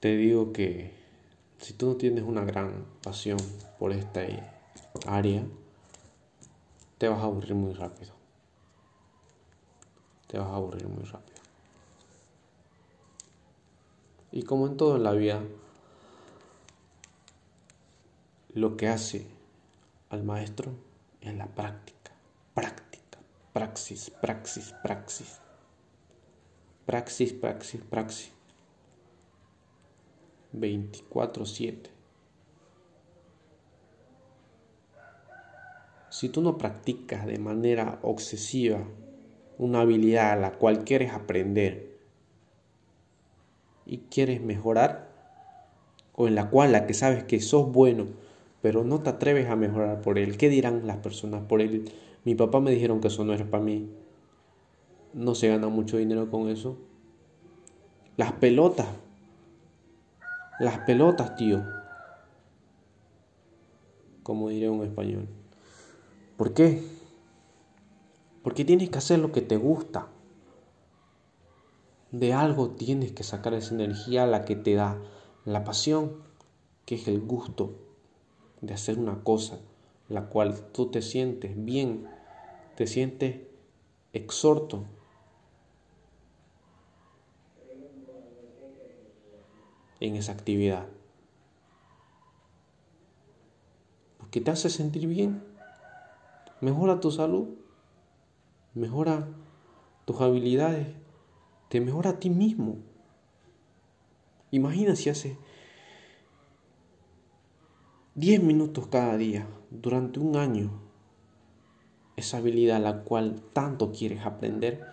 te 0.00 0.16
digo 0.16 0.52
que 0.52 1.03
si 1.64 1.72
tú 1.72 1.86
no 1.86 1.96
tienes 1.96 2.22
una 2.24 2.44
gran 2.44 2.84
pasión 3.02 3.38
por 3.78 3.90
esta 3.90 4.20
área, 5.06 5.46
te 6.98 7.08
vas 7.08 7.20
a 7.20 7.22
aburrir 7.22 7.54
muy 7.54 7.72
rápido. 7.72 8.12
Te 10.26 10.38
vas 10.38 10.48
a 10.48 10.56
aburrir 10.56 10.86
muy 10.86 11.04
rápido. 11.04 11.38
Y 14.30 14.42
como 14.42 14.66
en 14.66 14.76
todo 14.76 14.96
en 14.96 15.04
la 15.04 15.12
vida, 15.12 15.42
lo 18.52 18.76
que 18.76 18.88
hace 18.88 19.26
al 20.10 20.22
maestro 20.22 20.70
es 21.22 21.34
la 21.34 21.46
práctica, 21.46 22.12
práctica, 22.52 23.20
praxis, 23.54 24.10
praxis, 24.20 24.74
praxis. 24.82 25.40
Praxis, 26.84 27.32
praxis, 27.32 27.80
praxis. 27.88 28.33
24-7. 30.54 31.90
Si 36.10 36.28
tú 36.28 36.42
no 36.42 36.58
practicas 36.58 37.26
de 37.26 37.38
manera 37.38 37.98
obsesiva 38.02 38.78
una 39.58 39.80
habilidad 39.80 40.32
a 40.32 40.36
la 40.36 40.52
cual 40.52 40.84
quieres 40.84 41.12
aprender 41.12 41.96
y 43.84 43.98
quieres 44.10 44.40
mejorar, 44.40 45.12
o 46.14 46.28
en 46.28 46.36
la 46.36 46.50
cual 46.50 46.72
la 46.72 46.86
que 46.86 46.94
sabes 46.94 47.24
que 47.24 47.40
sos 47.40 47.72
bueno, 47.72 48.06
pero 48.62 48.84
no 48.84 49.00
te 49.00 49.10
atreves 49.10 49.48
a 49.48 49.56
mejorar 49.56 50.00
por 50.00 50.18
él, 50.18 50.36
¿qué 50.36 50.48
dirán 50.48 50.86
las 50.86 50.98
personas 50.98 51.42
por 51.42 51.60
él? 51.60 51.90
Mi 52.24 52.34
papá 52.34 52.60
me 52.60 52.70
dijeron 52.70 53.00
que 53.00 53.08
eso 53.08 53.24
no 53.24 53.34
era 53.34 53.44
para 53.44 53.62
mí 53.62 53.90
no 55.14 55.34
se 55.34 55.48
gana 55.48 55.68
mucho 55.68 55.96
dinero 55.96 56.30
con 56.30 56.48
eso. 56.48 56.76
Las 58.16 58.32
pelotas. 58.32 58.88
Las 60.60 60.78
pelotas, 60.78 61.34
tío. 61.34 61.64
Como 64.22 64.48
diría 64.48 64.70
un 64.70 64.84
español. 64.84 65.28
¿Por 66.36 66.54
qué? 66.54 66.82
Porque 68.44 68.64
tienes 68.64 68.90
que 68.90 68.98
hacer 68.98 69.18
lo 69.18 69.32
que 69.32 69.40
te 69.40 69.56
gusta. 69.56 70.08
De 72.12 72.32
algo 72.32 72.70
tienes 72.70 73.10
que 73.10 73.24
sacar 73.24 73.54
esa 73.54 73.74
energía, 73.74 74.26
la 74.26 74.44
que 74.44 74.54
te 74.54 74.74
da 74.74 75.02
la 75.44 75.64
pasión, 75.64 76.12
que 76.86 76.94
es 76.94 77.08
el 77.08 77.20
gusto 77.20 77.74
de 78.60 78.74
hacer 78.74 78.98
una 78.98 79.24
cosa, 79.24 79.58
la 80.08 80.26
cual 80.26 80.70
tú 80.72 80.86
te 80.86 81.02
sientes 81.02 81.52
bien, 81.64 82.08
te 82.76 82.86
sientes 82.86 83.40
exhorto 84.12 84.84
en 90.04 90.16
esa 90.16 90.32
actividad. 90.32 90.86
Porque 94.18 94.40
te 94.40 94.50
hace 94.50 94.68
sentir 94.68 95.06
bien, 95.06 95.42
mejora 96.60 97.00
tu 97.00 97.10
salud, 97.10 97.48
mejora 98.74 99.28
tus 100.04 100.20
habilidades, 100.20 100.88
te 101.68 101.80
mejora 101.80 102.10
a 102.10 102.18
ti 102.18 102.30
mismo. 102.30 102.78
Imagina 104.50 104.94
si 104.94 105.10
hace 105.10 105.38
10 108.14 108.42
minutos 108.42 108.86
cada 108.86 109.16
día 109.16 109.46
durante 109.70 110.20
un 110.20 110.36
año 110.36 110.70
esa 112.16 112.36
habilidad 112.36 112.80
la 112.80 113.02
cual 113.02 113.42
tanto 113.52 113.90
quieres 113.90 114.24
aprender. 114.24 114.84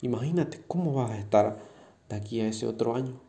Imagínate 0.00 0.62
cómo 0.66 0.94
vas 0.94 1.10
a 1.10 1.18
estar 1.18 1.58
de 2.08 2.16
aquí 2.16 2.40
a 2.40 2.48
ese 2.48 2.66
otro 2.66 2.94
año. 2.94 3.20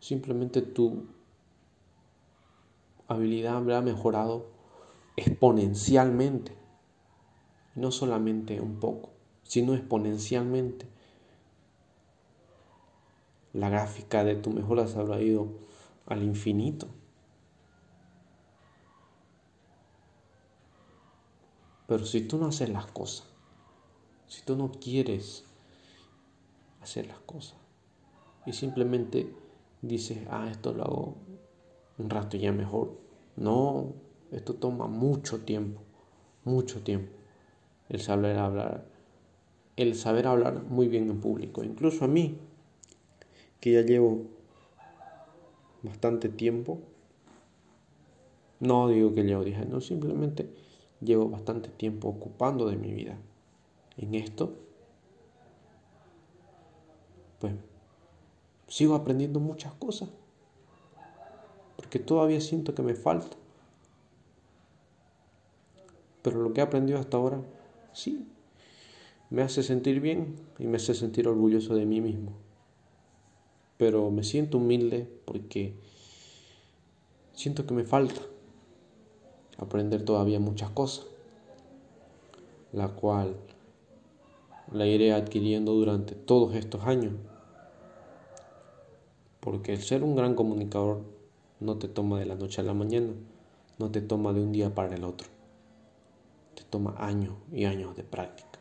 Simplemente 0.00 0.62
tu 0.62 1.06
habilidad 3.06 3.56
habrá 3.56 3.80
mejorado 3.80 4.46
exponencialmente. 5.16 6.56
No 7.74 7.90
solamente 7.90 8.60
un 8.60 8.80
poco, 8.80 9.10
sino 9.44 9.74
exponencialmente. 9.74 10.86
La 13.52 13.68
gráfica 13.68 14.24
de 14.24 14.34
tu 14.34 14.50
mejora 14.50 14.86
se 14.88 14.98
habrá 14.98 15.20
ido 15.20 15.48
al 16.06 16.22
infinito. 16.22 16.88
Pero 21.86 22.04
si 22.06 22.22
tú 22.22 22.38
no 22.38 22.46
haces 22.46 22.70
las 22.70 22.86
cosas, 22.86 23.31
si 24.32 24.40
tú 24.46 24.56
no 24.56 24.72
quieres 24.72 25.44
hacer 26.80 27.06
las 27.06 27.18
cosas 27.20 27.58
y 28.46 28.54
simplemente 28.54 29.30
dices, 29.82 30.26
ah, 30.30 30.48
esto 30.50 30.72
lo 30.72 30.84
hago 30.84 31.16
un 31.98 32.08
rato 32.08 32.38
y 32.38 32.40
ya 32.40 32.50
mejor. 32.50 32.96
No, 33.36 33.92
esto 34.30 34.54
toma 34.54 34.86
mucho 34.86 35.40
tiempo, 35.40 35.82
mucho 36.44 36.80
tiempo. 36.80 37.12
El 37.90 38.00
saber 38.00 38.38
hablar, 38.38 38.86
el 39.76 39.94
saber 39.96 40.26
hablar 40.26 40.62
muy 40.62 40.88
bien 40.88 41.10
en 41.10 41.20
público. 41.20 41.62
Incluso 41.62 42.06
a 42.06 42.08
mí, 42.08 42.38
que 43.60 43.72
ya 43.72 43.82
llevo 43.82 44.22
bastante 45.82 46.30
tiempo, 46.30 46.80
no 48.60 48.88
digo 48.88 49.14
que 49.14 49.24
llevo 49.24 49.44
dije, 49.44 49.66
no, 49.66 49.82
simplemente 49.82 50.48
llevo 51.02 51.28
bastante 51.28 51.68
tiempo 51.68 52.08
ocupando 52.08 52.66
de 52.66 52.76
mi 52.76 52.94
vida 52.94 53.18
en 53.96 54.14
esto, 54.14 54.54
pues 57.38 57.54
sigo 58.68 58.94
aprendiendo 58.94 59.40
muchas 59.40 59.74
cosas, 59.74 60.08
porque 61.76 61.98
todavía 61.98 62.40
siento 62.40 62.74
que 62.74 62.82
me 62.82 62.94
falta. 62.94 63.36
Pero 66.22 66.40
lo 66.40 66.52
que 66.52 66.60
he 66.60 66.64
aprendido 66.64 66.98
hasta 66.98 67.16
ahora, 67.16 67.42
sí, 67.92 68.26
me 69.30 69.42
hace 69.42 69.62
sentir 69.62 70.00
bien 70.00 70.36
y 70.58 70.66
me 70.66 70.76
hace 70.76 70.94
sentir 70.94 71.26
orgulloso 71.26 71.74
de 71.74 71.84
mí 71.84 72.00
mismo. 72.00 72.32
Pero 73.76 74.10
me 74.10 74.22
siento 74.22 74.58
humilde 74.58 75.08
porque 75.24 75.74
siento 77.32 77.66
que 77.66 77.74
me 77.74 77.84
falta 77.84 78.20
aprender 79.58 80.04
todavía 80.04 80.38
muchas 80.38 80.70
cosas, 80.70 81.06
la 82.72 82.88
cual 82.88 83.36
la 84.72 84.86
iré 84.86 85.12
adquiriendo 85.12 85.72
durante 85.72 86.14
todos 86.14 86.54
estos 86.54 86.84
años. 86.84 87.12
Porque 89.40 89.72
el 89.72 89.82
ser 89.82 90.02
un 90.02 90.14
gran 90.14 90.34
comunicador 90.34 91.02
no 91.60 91.76
te 91.78 91.88
toma 91.88 92.18
de 92.18 92.26
la 92.26 92.34
noche 92.34 92.60
a 92.60 92.64
la 92.64 92.74
mañana, 92.74 93.12
no 93.78 93.90
te 93.90 94.00
toma 94.00 94.32
de 94.32 94.40
un 94.40 94.52
día 94.52 94.74
para 94.74 94.94
el 94.94 95.04
otro. 95.04 95.28
Te 96.54 96.62
toma 96.64 96.94
años 96.98 97.34
y 97.50 97.64
años 97.64 97.96
de 97.96 98.04
práctica. 98.04 98.58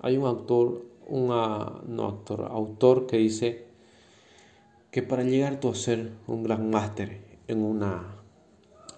Hay 0.00 0.16
un 0.16 0.26
autor, 0.26 0.84
un 1.08 1.28
no 1.28 2.22
autor 2.50 3.06
que 3.06 3.16
dice 3.16 3.64
que 4.90 5.02
para 5.02 5.22
llegar 5.22 5.60
tú 5.60 5.70
a 5.70 5.74
ser 5.74 6.12
un 6.26 6.42
gran 6.42 6.70
máster 6.70 7.20
en 7.48 7.62
una 7.62 8.16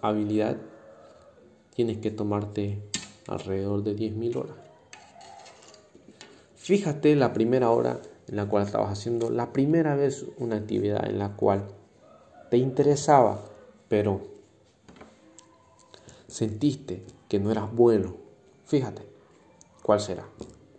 habilidad, 0.03 0.59
tienes 1.75 1.99
que 1.99 2.11
tomarte 2.11 2.83
alrededor 3.29 3.83
de 3.83 3.97
10.000 3.97 4.37
horas. 4.37 4.57
Fíjate 6.55 7.15
la 7.15 7.33
primera 7.33 7.71
hora 7.71 8.01
en 8.29 8.37
la 8.37 8.47
cual 8.47 8.65
estabas 8.65 8.91
haciendo 8.91 9.31
la 9.31 9.53
primera 9.53 9.95
vez 9.95 10.27
una 10.39 10.57
actividad 10.57 11.09
en 11.09 11.19
la 11.19 11.37
cual 11.37 11.69
te 12.51 12.57
interesaba, 12.57 13.41
pero 13.89 14.21
sentiste 16.27 17.05
que 17.29 17.39
no 17.39 17.51
eras 17.51 17.73
bueno. 17.73 18.17
Fíjate, 18.65 19.03
¿cuál 19.83 20.01
será? 20.01 20.25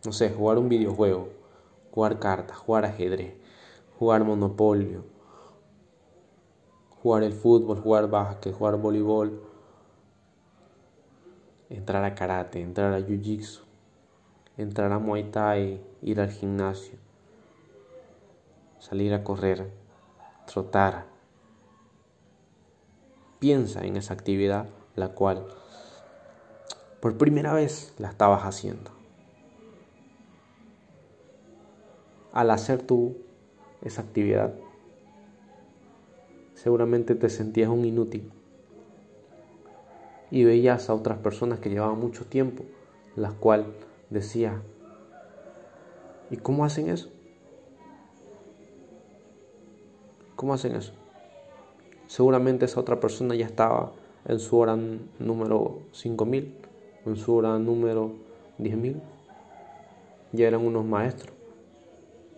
No 0.06 0.12
sé, 0.12 0.30
jugar 0.30 0.58
un 0.58 0.70
videojuego, 0.70 1.30
jugar 1.92 2.20
cartas, 2.20 2.58
jugar 2.58 2.86
ajedrez, 2.86 3.34
jugar 3.98 4.24
monopolio, 4.24 5.04
jugar 7.02 7.24
el 7.24 7.34
fútbol, 7.34 7.80
jugar 7.80 8.10
básquet, 8.10 8.54
jugar 8.54 8.78
voleibol, 8.78 9.47
entrar 11.70 12.04
a 12.04 12.16
karate, 12.16 12.62
entrar 12.62 12.94
a 12.94 13.00
jiu-jitsu, 13.00 13.62
entrar 14.58 14.92
a 14.92 15.00
muay 15.00 15.24
thai, 15.32 15.82
ir 16.02 16.20
al 16.20 16.32
gimnasio, 16.32 16.98
salir 18.80 19.14
a 19.14 19.24
correr, 19.24 19.70
trotar. 20.46 21.06
Piensa 23.40 23.86
en 23.86 23.98
esa 23.98 24.14
actividad 24.14 24.70
la 24.96 25.10
cual 25.10 25.46
por 27.02 27.18
primera 27.18 27.54
vez 27.54 27.94
la 28.00 28.10
estabas 28.10 28.44
haciendo. 28.44 28.92
Al 32.34 32.50
hacer 32.52 32.82
tú 32.82 33.18
esa 33.82 34.02
actividad, 34.02 34.54
seguramente 36.56 37.16
te 37.16 37.30
sentías 37.30 37.70
un 37.70 37.86
inútil 37.86 38.32
y 40.30 40.44
veías 40.44 40.90
a 40.90 40.94
otras 40.94 41.20
personas 41.20 41.60
que 41.60 41.70
llevaban 41.70 42.00
mucho 42.00 42.26
tiempo, 42.26 42.64
las 43.16 43.34
cuales 43.34 43.68
decía, 44.10 44.62
¿y 46.30 46.38
cómo 46.38 46.66
hacen 46.66 46.90
eso? 46.90 47.10
¿Cómo 50.36 50.54
hacen 50.54 50.76
eso? 50.76 50.94
Seguramente 52.08 52.66
esa 52.66 52.80
otra 52.80 53.00
persona 53.00 53.36
ya 53.36 53.46
estaba 53.46 53.92
en 54.26 54.40
su 54.40 54.58
hora 54.58 54.78
número 55.20 55.80
5000, 55.92 56.54
en 57.06 57.16
su 57.16 57.36
hora 57.36 57.58
número 57.58 58.12
10000. 58.58 59.02
Ya 60.34 60.48
eran 60.48 60.66
unos 60.66 60.86
maestros 60.86 61.34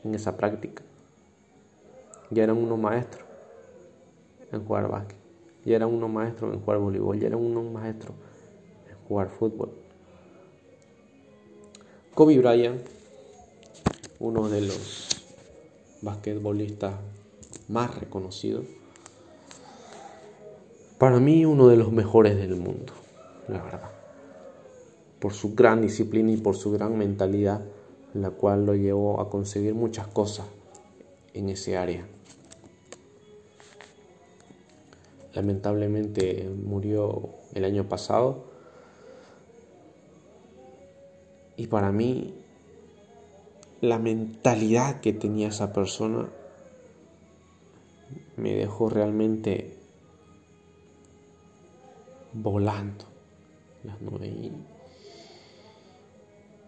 en 0.04 0.16
esa 0.16 0.38
práctica. 0.38 0.84
Ya 2.30 2.44
eran 2.44 2.58
unos 2.58 2.80
maestros 2.80 3.26
en 4.52 4.66
jugar 4.66 4.88
básquet. 4.90 5.19
Ya 5.70 5.76
eran 5.76 5.94
unos 5.94 6.10
maestros 6.10 6.52
en 6.52 6.62
jugar 6.62 6.80
voleibol. 6.80 7.20
Ya 7.20 7.28
eran 7.28 7.42
unos 7.42 7.72
maestros 7.72 8.16
en 8.90 9.08
jugar 9.08 9.30
fútbol. 9.30 9.70
Kobe 12.16 12.40
Bryant, 12.40 12.82
uno 14.20 14.50
de 14.50 14.62
los 14.62 15.10
basquetbolistas 16.02 16.96
más 17.68 18.00
reconocidos, 18.00 18.66
para 20.98 21.20
mí 21.20 21.46
uno 21.46 21.68
de 21.68 21.78
los 21.78 21.92
mejores 21.92 22.36
del 22.36 22.56
mundo, 22.56 22.94
la 23.48 23.62
verdad. 23.62 23.92
Por 25.20 25.34
su 25.34 25.54
gran 25.54 25.84
disciplina 25.84 26.32
y 26.32 26.38
por 26.38 26.56
su 26.56 26.72
gran 26.72 26.98
mentalidad, 26.98 27.62
la 28.16 28.32
cual 28.32 28.66
lo 28.66 28.74
llevó 28.74 29.22
a 29.22 29.30
conseguir 29.30 29.76
muchas 29.76 30.08
cosas 30.08 30.48
en 31.36 31.50
ese 31.50 31.78
área. 31.78 32.08
Lamentablemente 35.34 36.50
murió 36.64 37.30
el 37.54 37.66
año 37.66 37.88
pasado 37.88 38.46
y 41.56 41.68
para 41.68 41.92
mí 41.92 42.34
la 43.82 44.00
mentalidad 44.00 45.02
que 45.02 45.14
tenía 45.14 45.50
esa 45.50 45.72
persona 45.72 46.30
me 48.38 48.56
dejó 48.56 48.90
realmente 48.90 49.78
volando 52.34 53.06
las 53.84 54.02
nubes. 54.02 54.32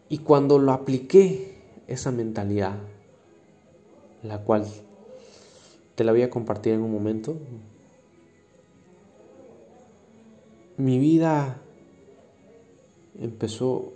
Y 0.10 0.18
cuando 0.20 0.60
lo 0.60 0.74
apliqué, 0.74 1.62
esa 1.88 2.12
mentalidad, 2.12 2.76
la 4.24 4.40
cual 4.40 4.66
te 5.96 6.04
la 6.04 6.12
voy 6.12 6.22
a 6.22 6.30
compartir 6.30 6.74
en 6.74 6.82
un 6.82 6.92
momento, 6.92 7.38
mi 10.78 11.00
vida 11.00 11.62
empezó 13.20 13.94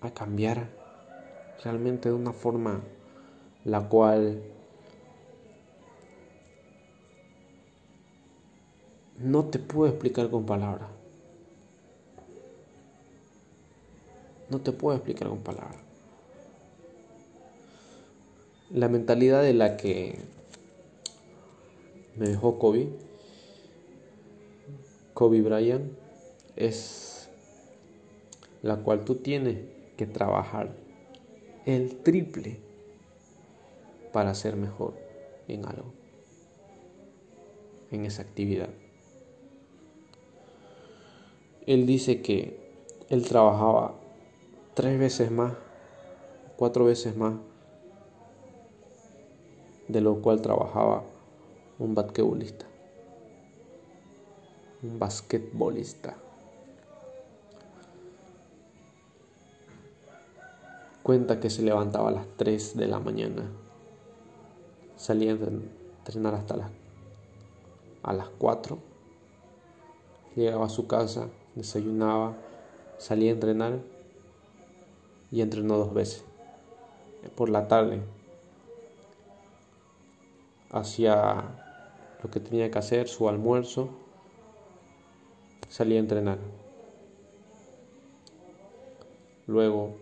a 0.00 0.10
cambiar 0.10 0.68
realmente 1.62 2.08
de 2.08 2.14
una 2.14 2.32
forma 2.32 2.80
la 3.64 3.88
cual 3.88 4.42
no 9.18 9.44
te 9.46 9.58
puedo 9.58 9.90
explicar 9.90 10.30
con 10.30 10.46
palabras. 10.46 10.88
No 14.48 14.60
te 14.60 14.72
puedo 14.72 14.96
explicar 14.96 15.28
con 15.28 15.38
palabras. 15.38 15.76
La 18.70 18.88
mentalidad 18.88 19.42
de 19.42 19.52
la 19.54 19.76
que 19.76 20.18
me 22.16 22.28
dejó 22.28 22.58
Kobe, 22.58 22.88
Kobe 25.20 25.42
Bryant, 25.42 25.92
es 26.56 27.28
la 28.62 28.78
cual 28.78 29.04
tú 29.04 29.16
tienes 29.16 29.58
que 29.98 30.06
trabajar 30.06 30.74
el 31.66 31.96
triple 31.98 32.58
para 34.14 34.34
ser 34.34 34.56
mejor 34.56 34.94
en 35.46 35.66
algo, 35.66 35.92
en 37.90 38.06
esa 38.06 38.22
actividad 38.22 38.70
él 41.66 41.86
dice 41.86 42.20
que 42.20 42.58
él 43.10 43.24
trabajaba 43.26 43.94
tres 44.74 44.98
veces 44.98 45.30
más, 45.30 45.52
cuatro 46.56 46.84
veces 46.84 47.16
más 47.16 47.34
de 49.86 50.00
lo 50.00 50.20
cual 50.22 50.40
trabajaba 50.40 51.04
un 51.78 51.94
basquetbolista. 51.94 52.69
Un 54.82 54.98
basquetbolista. 54.98 56.16
Cuenta 61.02 61.40
que 61.40 61.50
se 61.50 61.62
levantaba 61.62 62.08
a 62.08 62.12
las 62.12 62.26
3 62.36 62.76
de 62.76 62.86
la 62.86 63.00
mañana. 63.00 63.50
Salía 64.96 65.32
a 65.32 65.34
entrenar 65.34 66.34
hasta 66.34 66.56
las, 66.56 66.70
a 68.02 68.12
las 68.12 68.28
4. 68.38 68.78
Llegaba 70.36 70.66
a 70.66 70.70
su 70.70 70.86
casa 70.86 71.28
desayunaba, 71.54 72.36
salía 72.98 73.30
a 73.30 73.34
entrenar 73.34 73.80
y 75.30 75.40
entrenó 75.40 75.76
dos 75.76 75.94
veces. 75.94 76.24
Por 77.34 77.50
la 77.50 77.68
tarde 77.68 78.00
hacía 80.70 81.44
lo 82.22 82.30
que 82.30 82.40
tenía 82.40 82.70
que 82.70 82.78
hacer, 82.78 83.08
su 83.08 83.28
almuerzo, 83.28 83.90
salía 85.70 85.96
a 85.96 86.00
entrenar. 86.00 86.38
Luego 89.46 89.96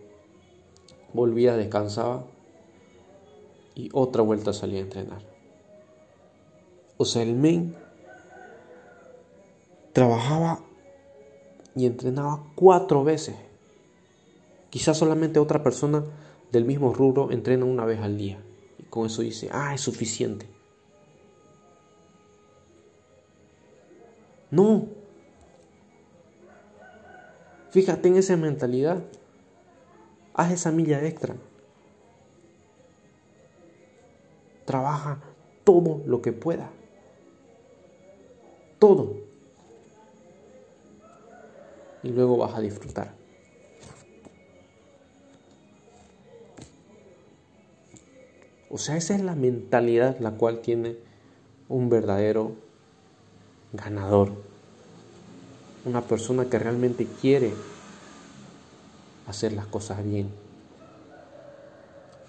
volvía, 1.13 1.55
descansaba 1.55 2.25
y 3.75 3.89
otra 3.93 4.21
vuelta 4.21 4.51
salía 4.51 4.79
a 4.79 4.83
entrenar. 4.83 5.21
O 6.97 7.05
sea, 7.05 7.23
el 7.23 7.33
men 7.35 7.77
trabajaba 9.93 10.59
y 11.75 11.85
entrenaba 11.85 12.43
cuatro 12.55 13.05
veces. 13.05 13.35
Quizás 14.69 14.97
solamente 14.97 15.39
otra 15.39 15.63
persona 15.63 16.03
del 16.51 16.65
mismo 16.65 16.93
rubro 16.93 17.31
entrena 17.31 17.65
una 17.65 17.85
vez 17.85 17.99
al 18.01 18.17
día. 18.17 18.43
Y 18.77 18.83
con 18.83 19.05
eso 19.05 19.21
dice, 19.21 19.49
ah, 19.51 19.73
es 19.73 19.81
suficiente. 19.81 20.45
No. 24.51 24.98
Fíjate 27.71 28.07
en 28.07 28.17
esa 28.17 28.35
mentalidad. 28.37 29.03
Haz 30.33 30.51
esa 30.51 30.71
milla 30.71 31.03
extra. 31.05 31.35
Trabaja 34.65 35.19
todo 35.63 36.01
lo 36.05 36.21
que 36.21 36.31
pueda. 36.31 36.69
Todo 38.79 39.29
y 42.03 42.09
luego 42.09 42.37
vas 42.37 42.55
a 42.55 42.61
disfrutar. 42.61 43.13
O 48.69 48.77
sea, 48.77 48.97
esa 48.97 49.15
es 49.15 49.21
la 49.21 49.35
mentalidad 49.35 50.19
la 50.19 50.31
cual 50.31 50.59
tiene 50.59 50.97
un 51.67 51.89
verdadero 51.89 52.53
ganador. 53.73 54.48
Una 55.85 56.01
persona 56.01 56.49
que 56.49 56.59
realmente 56.59 57.07
quiere 57.21 57.53
hacer 59.27 59.53
las 59.53 59.67
cosas 59.67 60.03
bien. 60.03 60.29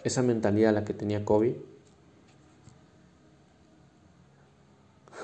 Esa 0.04 0.22
mentalidad 0.22 0.72
la 0.72 0.84
que 0.84 0.94
tenía 0.94 1.24
Kobe. 1.24 1.56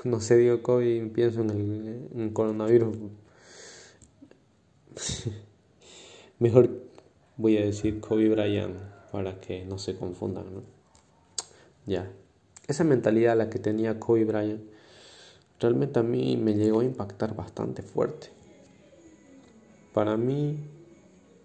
No 0.03 0.19
sé, 0.21 0.37
digo 0.37 0.61
Kobe, 0.61 1.09
pienso 1.13 1.41
en 1.41 1.49
el, 1.49 2.09
en 2.13 2.21
el 2.21 2.33
coronavirus. 2.33 2.95
Mejor 6.39 6.69
voy 7.35 7.57
a 7.57 7.65
decir 7.65 7.99
Kobe 7.99 8.29
Bryant 8.29 8.77
para 9.11 9.39
que 9.39 9.65
no 9.65 9.79
se 9.79 9.95
confundan, 9.95 10.53
¿no? 10.53 10.63
Ya. 11.85 12.11
Esa 12.67 12.83
mentalidad 12.83 13.37
la 13.37 13.49
que 13.49 13.59
tenía 13.59 13.99
Kobe 13.99 14.25
Bryant 14.25 14.61
realmente 15.59 15.99
a 15.99 16.03
mí 16.03 16.37
me 16.37 16.53
llegó 16.53 16.81
a 16.81 16.85
impactar 16.85 17.35
bastante 17.35 17.81
fuerte. 17.81 18.29
Para 19.93 20.17
mí 20.17 20.59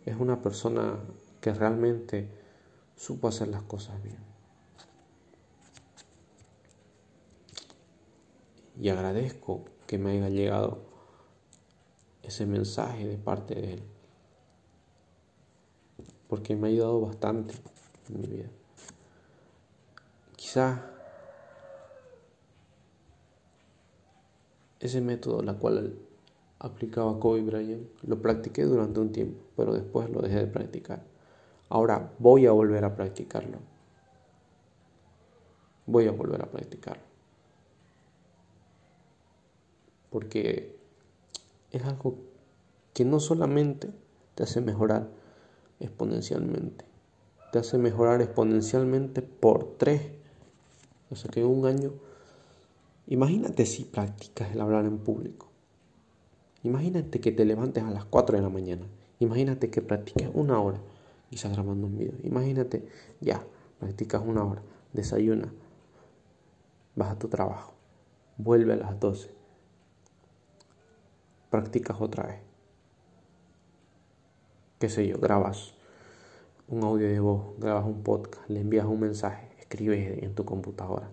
es 0.04 0.16
una 0.18 0.42
persona 0.42 0.98
que 1.40 1.52
realmente 1.54 2.28
supo 2.96 3.28
hacer 3.28 3.48
las 3.48 3.62
cosas 3.62 4.02
bien. 4.02 4.18
Y 8.80 8.88
agradezco 8.88 9.64
que 9.86 9.98
me 9.98 10.12
haya 10.12 10.28
llegado 10.28 10.82
ese 12.22 12.46
mensaje 12.46 13.06
de 13.06 13.18
parte 13.18 13.54
de 13.54 13.74
él. 13.74 13.82
Porque 16.28 16.56
me 16.56 16.68
ha 16.68 16.70
ayudado 16.70 17.00
bastante 17.00 17.54
en 18.08 18.20
mi 18.20 18.26
vida. 18.26 18.48
Quizá 20.36 20.91
ese 24.82 25.00
método, 25.00 25.42
la 25.42 25.54
cual 25.54 25.96
aplicaba 26.58 27.18
Kobe 27.18 27.42
Bryant, 27.42 27.88
lo 28.02 28.20
practiqué 28.20 28.64
durante 28.64 29.00
un 29.00 29.12
tiempo, 29.12 29.40
pero 29.56 29.72
después 29.72 30.10
lo 30.10 30.20
dejé 30.20 30.40
de 30.40 30.46
practicar. 30.46 31.04
Ahora 31.68 32.12
voy 32.18 32.46
a 32.46 32.52
volver 32.52 32.84
a 32.84 32.94
practicarlo. 32.94 33.58
Voy 35.86 36.06
a 36.06 36.12
volver 36.12 36.42
a 36.42 36.50
practicarlo. 36.50 37.02
Porque 40.10 40.76
es 41.70 41.84
algo 41.84 42.18
que 42.92 43.04
no 43.04 43.20
solamente 43.20 43.88
te 44.34 44.42
hace 44.42 44.60
mejorar 44.60 45.08
exponencialmente, 45.80 46.84
te 47.52 47.58
hace 47.58 47.78
mejorar 47.78 48.20
exponencialmente 48.20 49.22
por 49.22 49.76
tres. 49.78 50.02
O 51.10 51.16
sea 51.16 51.30
que 51.30 51.44
un 51.44 51.66
año, 51.66 51.92
imagínate 53.06 53.66
si 53.66 53.84
practicas 53.84 54.52
el 54.52 54.60
hablar 54.60 54.84
en 54.84 54.98
público. 54.98 55.48
Imagínate 56.62 57.20
que 57.20 57.32
te 57.32 57.44
levantes 57.44 57.82
a 57.82 57.90
las 57.90 58.04
4 58.04 58.36
de 58.36 58.42
la 58.42 58.48
mañana. 58.48 58.86
Imagínate 59.18 59.70
que 59.70 59.82
practiques 59.82 60.30
una 60.32 60.60
hora 60.60 60.80
estás 61.36 61.52
grabando 61.52 61.86
un 61.86 61.98
video. 61.98 62.14
Imagínate, 62.22 62.86
ya, 63.20 63.44
practicas 63.78 64.22
una 64.24 64.44
hora, 64.44 64.62
desayuna, 64.92 65.52
vas 66.94 67.10
a 67.10 67.18
tu 67.18 67.28
trabajo, 67.28 67.74
vuelve 68.36 68.74
a 68.74 68.76
las 68.76 69.00
12, 69.00 69.30
practicas 71.50 72.00
otra 72.00 72.26
vez. 72.26 72.40
Qué 74.78 74.88
sé 74.88 75.06
yo, 75.06 75.18
grabas 75.18 75.74
un 76.68 76.82
audio 76.82 77.08
de 77.08 77.20
voz, 77.20 77.58
grabas 77.58 77.84
un 77.84 78.02
podcast, 78.02 78.48
le 78.48 78.60
envías 78.60 78.86
un 78.86 79.00
mensaje, 79.00 79.48
escribes 79.58 80.22
en 80.22 80.34
tu 80.34 80.44
computadora, 80.44 81.08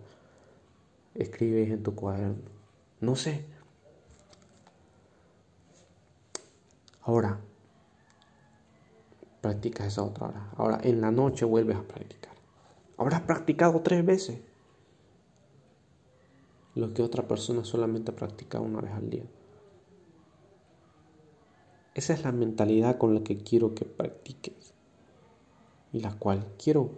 escribes 1.16 1.72
en 1.72 1.84
tu 1.84 1.96
cuaderno, 1.96 2.38
no 3.02 3.16
sé 3.16 3.46
Ahora, 7.10 7.40
practicas 9.42 9.88
esa 9.88 10.04
otra 10.04 10.28
hora. 10.28 10.50
Ahora, 10.58 10.80
en 10.84 11.02
la 11.02 11.10
noche 11.10 11.44
vuelves 11.44 11.76
a 11.76 11.82
practicar. 11.82 12.36
Habrás 12.98 13.22
practicado 13.22 13.82
tres 13.82 14.06
veces. 14.06 14.42
Lo 16.76 16.94
que 16.94 17.02
otra 17.02 17.28
persona 17.28 17.64
solamente 17.64 18.12
practica 18.12 18.60
una 18.60 18.80
vez 18.82 18.92
al 18.92 19.10
día. 19.10 19.26
Esa 21.96 22.14
es 22.14 22.24
la 22.24 22.32
mentalidad 22.32 23.00
con 23.00 23.16
la 23.16 23.24
que 23.24 23.40
quiero 23.40 23.74
que 23.74 23.86
practiques. 23.86 24.76
Y 25.92 26.02
la 26.02 26.14
cual 26.14 26.46
quiero 26.64 26.92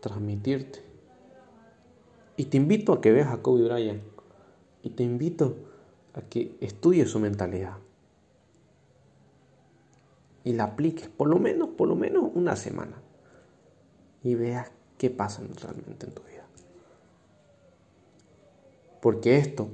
transmitirte. 0.00 0.91
Y 2.36 2.46
te 2.46 2.56
invito 2.56 2.92
a 2.92 3.00
que 3.00 3.12
veas 3.12 3.32
a 3.32 3.42
Kobe 3.42 3.64
Bryant. 3.64 4.02
Y 4.82 4.90
te 4.90 5.02
invito 5.02 5.56
a 6.14 6.22
que 6.22 6.56
estudies 6.60 7.10
su 7.10 7.20
mentalidad 7.20 7.76
y 10.44 10.52
la 10.52 10.64
apliques 10.64 11.08
por 11.08 11.28
lo 11.28 11.38
menos, 11.38 11.70
por 11.70 11.88
lo 11.88 11.96
menos 11.96 12.30
una 12.34 12.56
semana 12.56 13.00
y 14.22 14.34
veas 14.34 14.70
qué 14.98 15.10
pasa 15.10 15.42
realmente 15.60 16.06
en 16.06 16.14
tu 16.14 16.22
vida. 16.22 16.46
Porque 19.00 19.36
esto, 19.38 19.68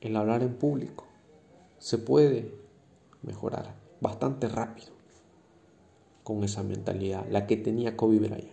el 0.00 0.16
hablar 0.16 0.42
en 0.42 0.54
público, 0.54 1.06
se 1.78 1.96
puede 1.96 2.54
mejorar 3.22 3.74
bastante 4.00 4.48
rápido 4.48 4.88
con 6.22 6.44
esa 6.44 6.62
mentalidad, 6.62 7.26
la 7.30 7.46
que 7.46 7.56
tenía 7.56 7.96
Kobe 7.96 8.18
Bryant. 8.18 8.49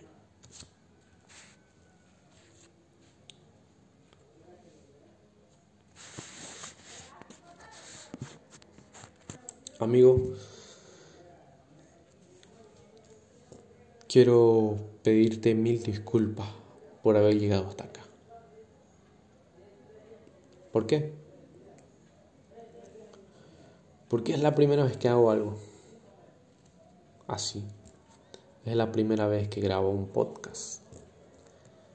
Amigo, 9.80 10.20
quiero 14.08 14.76
pedirte 15.04 15.54
mil 15.54 15.80
disculpas 15.84 16.48
por 17.00 17.16
haber 17.16 17.38
llegado 17.38 17.68
hasta 17.68 17.84
acá. 17.84 18.00
¿Por 20.72 20.88
qué? 20.88 21.12
Porque 24.08 24.32
es 24.32 24.40
la 24.40 24.56
primera 24.56 24.82
vez 24.82 24.96
que 24.96 25.08
hago 25.08 25.30
algo 25.30 25.56
así. 27.28 27.64
Es 28.64 28.74
la 28.74 28.90
primera 28.90 29.28
vez 29.28 29.48
que 29.48 29.60
grabo 29.60 29.90
un 29.90 30.08
podcast. 30.08 30.82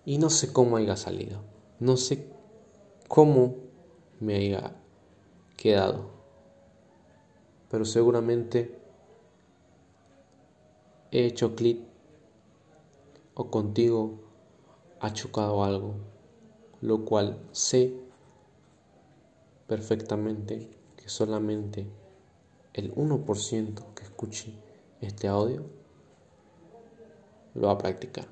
Y 0.06 0.20
no 0.20 0.30
sé 0.30 0.54
cómo 0.54 0.78
haya 0.78 0.96
salido. 0.96 1.42
No 1.82 1.98
sé 1.98 2.30
cómo 3.10 3.56
me 4.22 4.36
haya 4.36 4.74
quedado 5.58 6.13
pero 7.74 7.86
seguramente 7.86 8.80
he 11.10 11.26
hecho 11.26 11.56
clic 11.56 11.80
o 13.34 13.50
contigo 13.50 14.20
ha 15.00 15.12
chocado 15.12 15.64
algo, 15.64 15.96
lo 16.82 17.04
cual 17.04 17.40
sé 17.52 17.92
perfectamente 19.66 20.70
que 20.98 21.10
solamente 21.10 21.88
el 22.74 22.94
1% 22.94 23.94
que 23.96 24.04
escuche 24.04 24.54
este 25.02 25.28
audio 25.28 25.64
lo 27.56 27.66
va 27.70 27.74
a 27.74 27.78
practicar. 27.80 28.28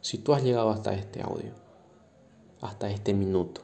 Si 0.00 0.16
tú 0.16 0.32
has 0.32 0.42
llegado 0.42 0.70
hasta 0.70 0.94
este 0.94 1.20
audio, 1.20 1.52
hasta 2.62 2.90
este 2.90 3.12
minuto, 3.12 3.60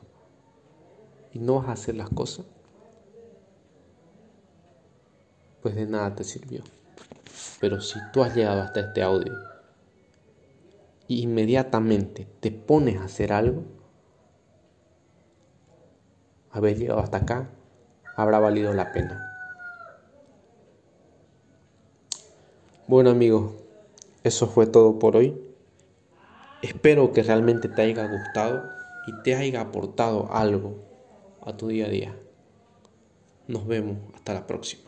y 1.32 1.38
no 1.38 1.54
vas 1.54 1.68
a 1.68 1.72
hacer 1.72 1.94
las 1.94 2.10
cosas, 2.10 2.44
pues 5.62 5.74
de 5.74 5.86
nada 5.86 6.14
te 6.14 6.24
sirvió. 6.24 6.62
Pero 7.60 7.80
si 7.80 7.98
tú 8.12 8.22
has 8.22 8.34
llegado 8.34 8.62
hasta 8.62 8.80
este 8.80 9.02
audio 9.02 9.34
y 11.06 11.22
inmediatamente 11.22 12.26
te 12.40 12.50
pones 12.50 12.98
a 12.98 13.04
hacer 13.04 13.32
algo, 13.32 13.64
haber 16.50 16.78
llegado 16.78 17.00
hasta 17.00 17.18
acá 17.18 17.50
habrá 18.16 18.38
valido 18.38 18.74
la 18.74 18.92
pena. 18.92 19.24
Bueno 22.86 23.10
amigos, 23.10 23.52
eso 24.24 24.46
fue 24.46 24.66
todo 24.66 24.98
por 24.98 25.16
hoy. 25.16 25.40
Espero 26.62 27.12
que 27.12 27.22
realmente 27.22 27.68
te 27.68 27.82
haya 27.82 28.06
gustado 28.08 28.64
y 29.06 29.22
te 29.22 29.36
haya 29.36 29.60
aportado 29.60 30.32
algo 30.32 30.76
a 31.44 31.56
tu 31.56 31.68
día 31.68 31.86
a 31.86 31.90
día. 31.90 32.16
Nos 33.46 33.66
vemos 33.66 33.98
hasta 34.14 34.34
la 34.34 34.46
próxima. 34.46 34.87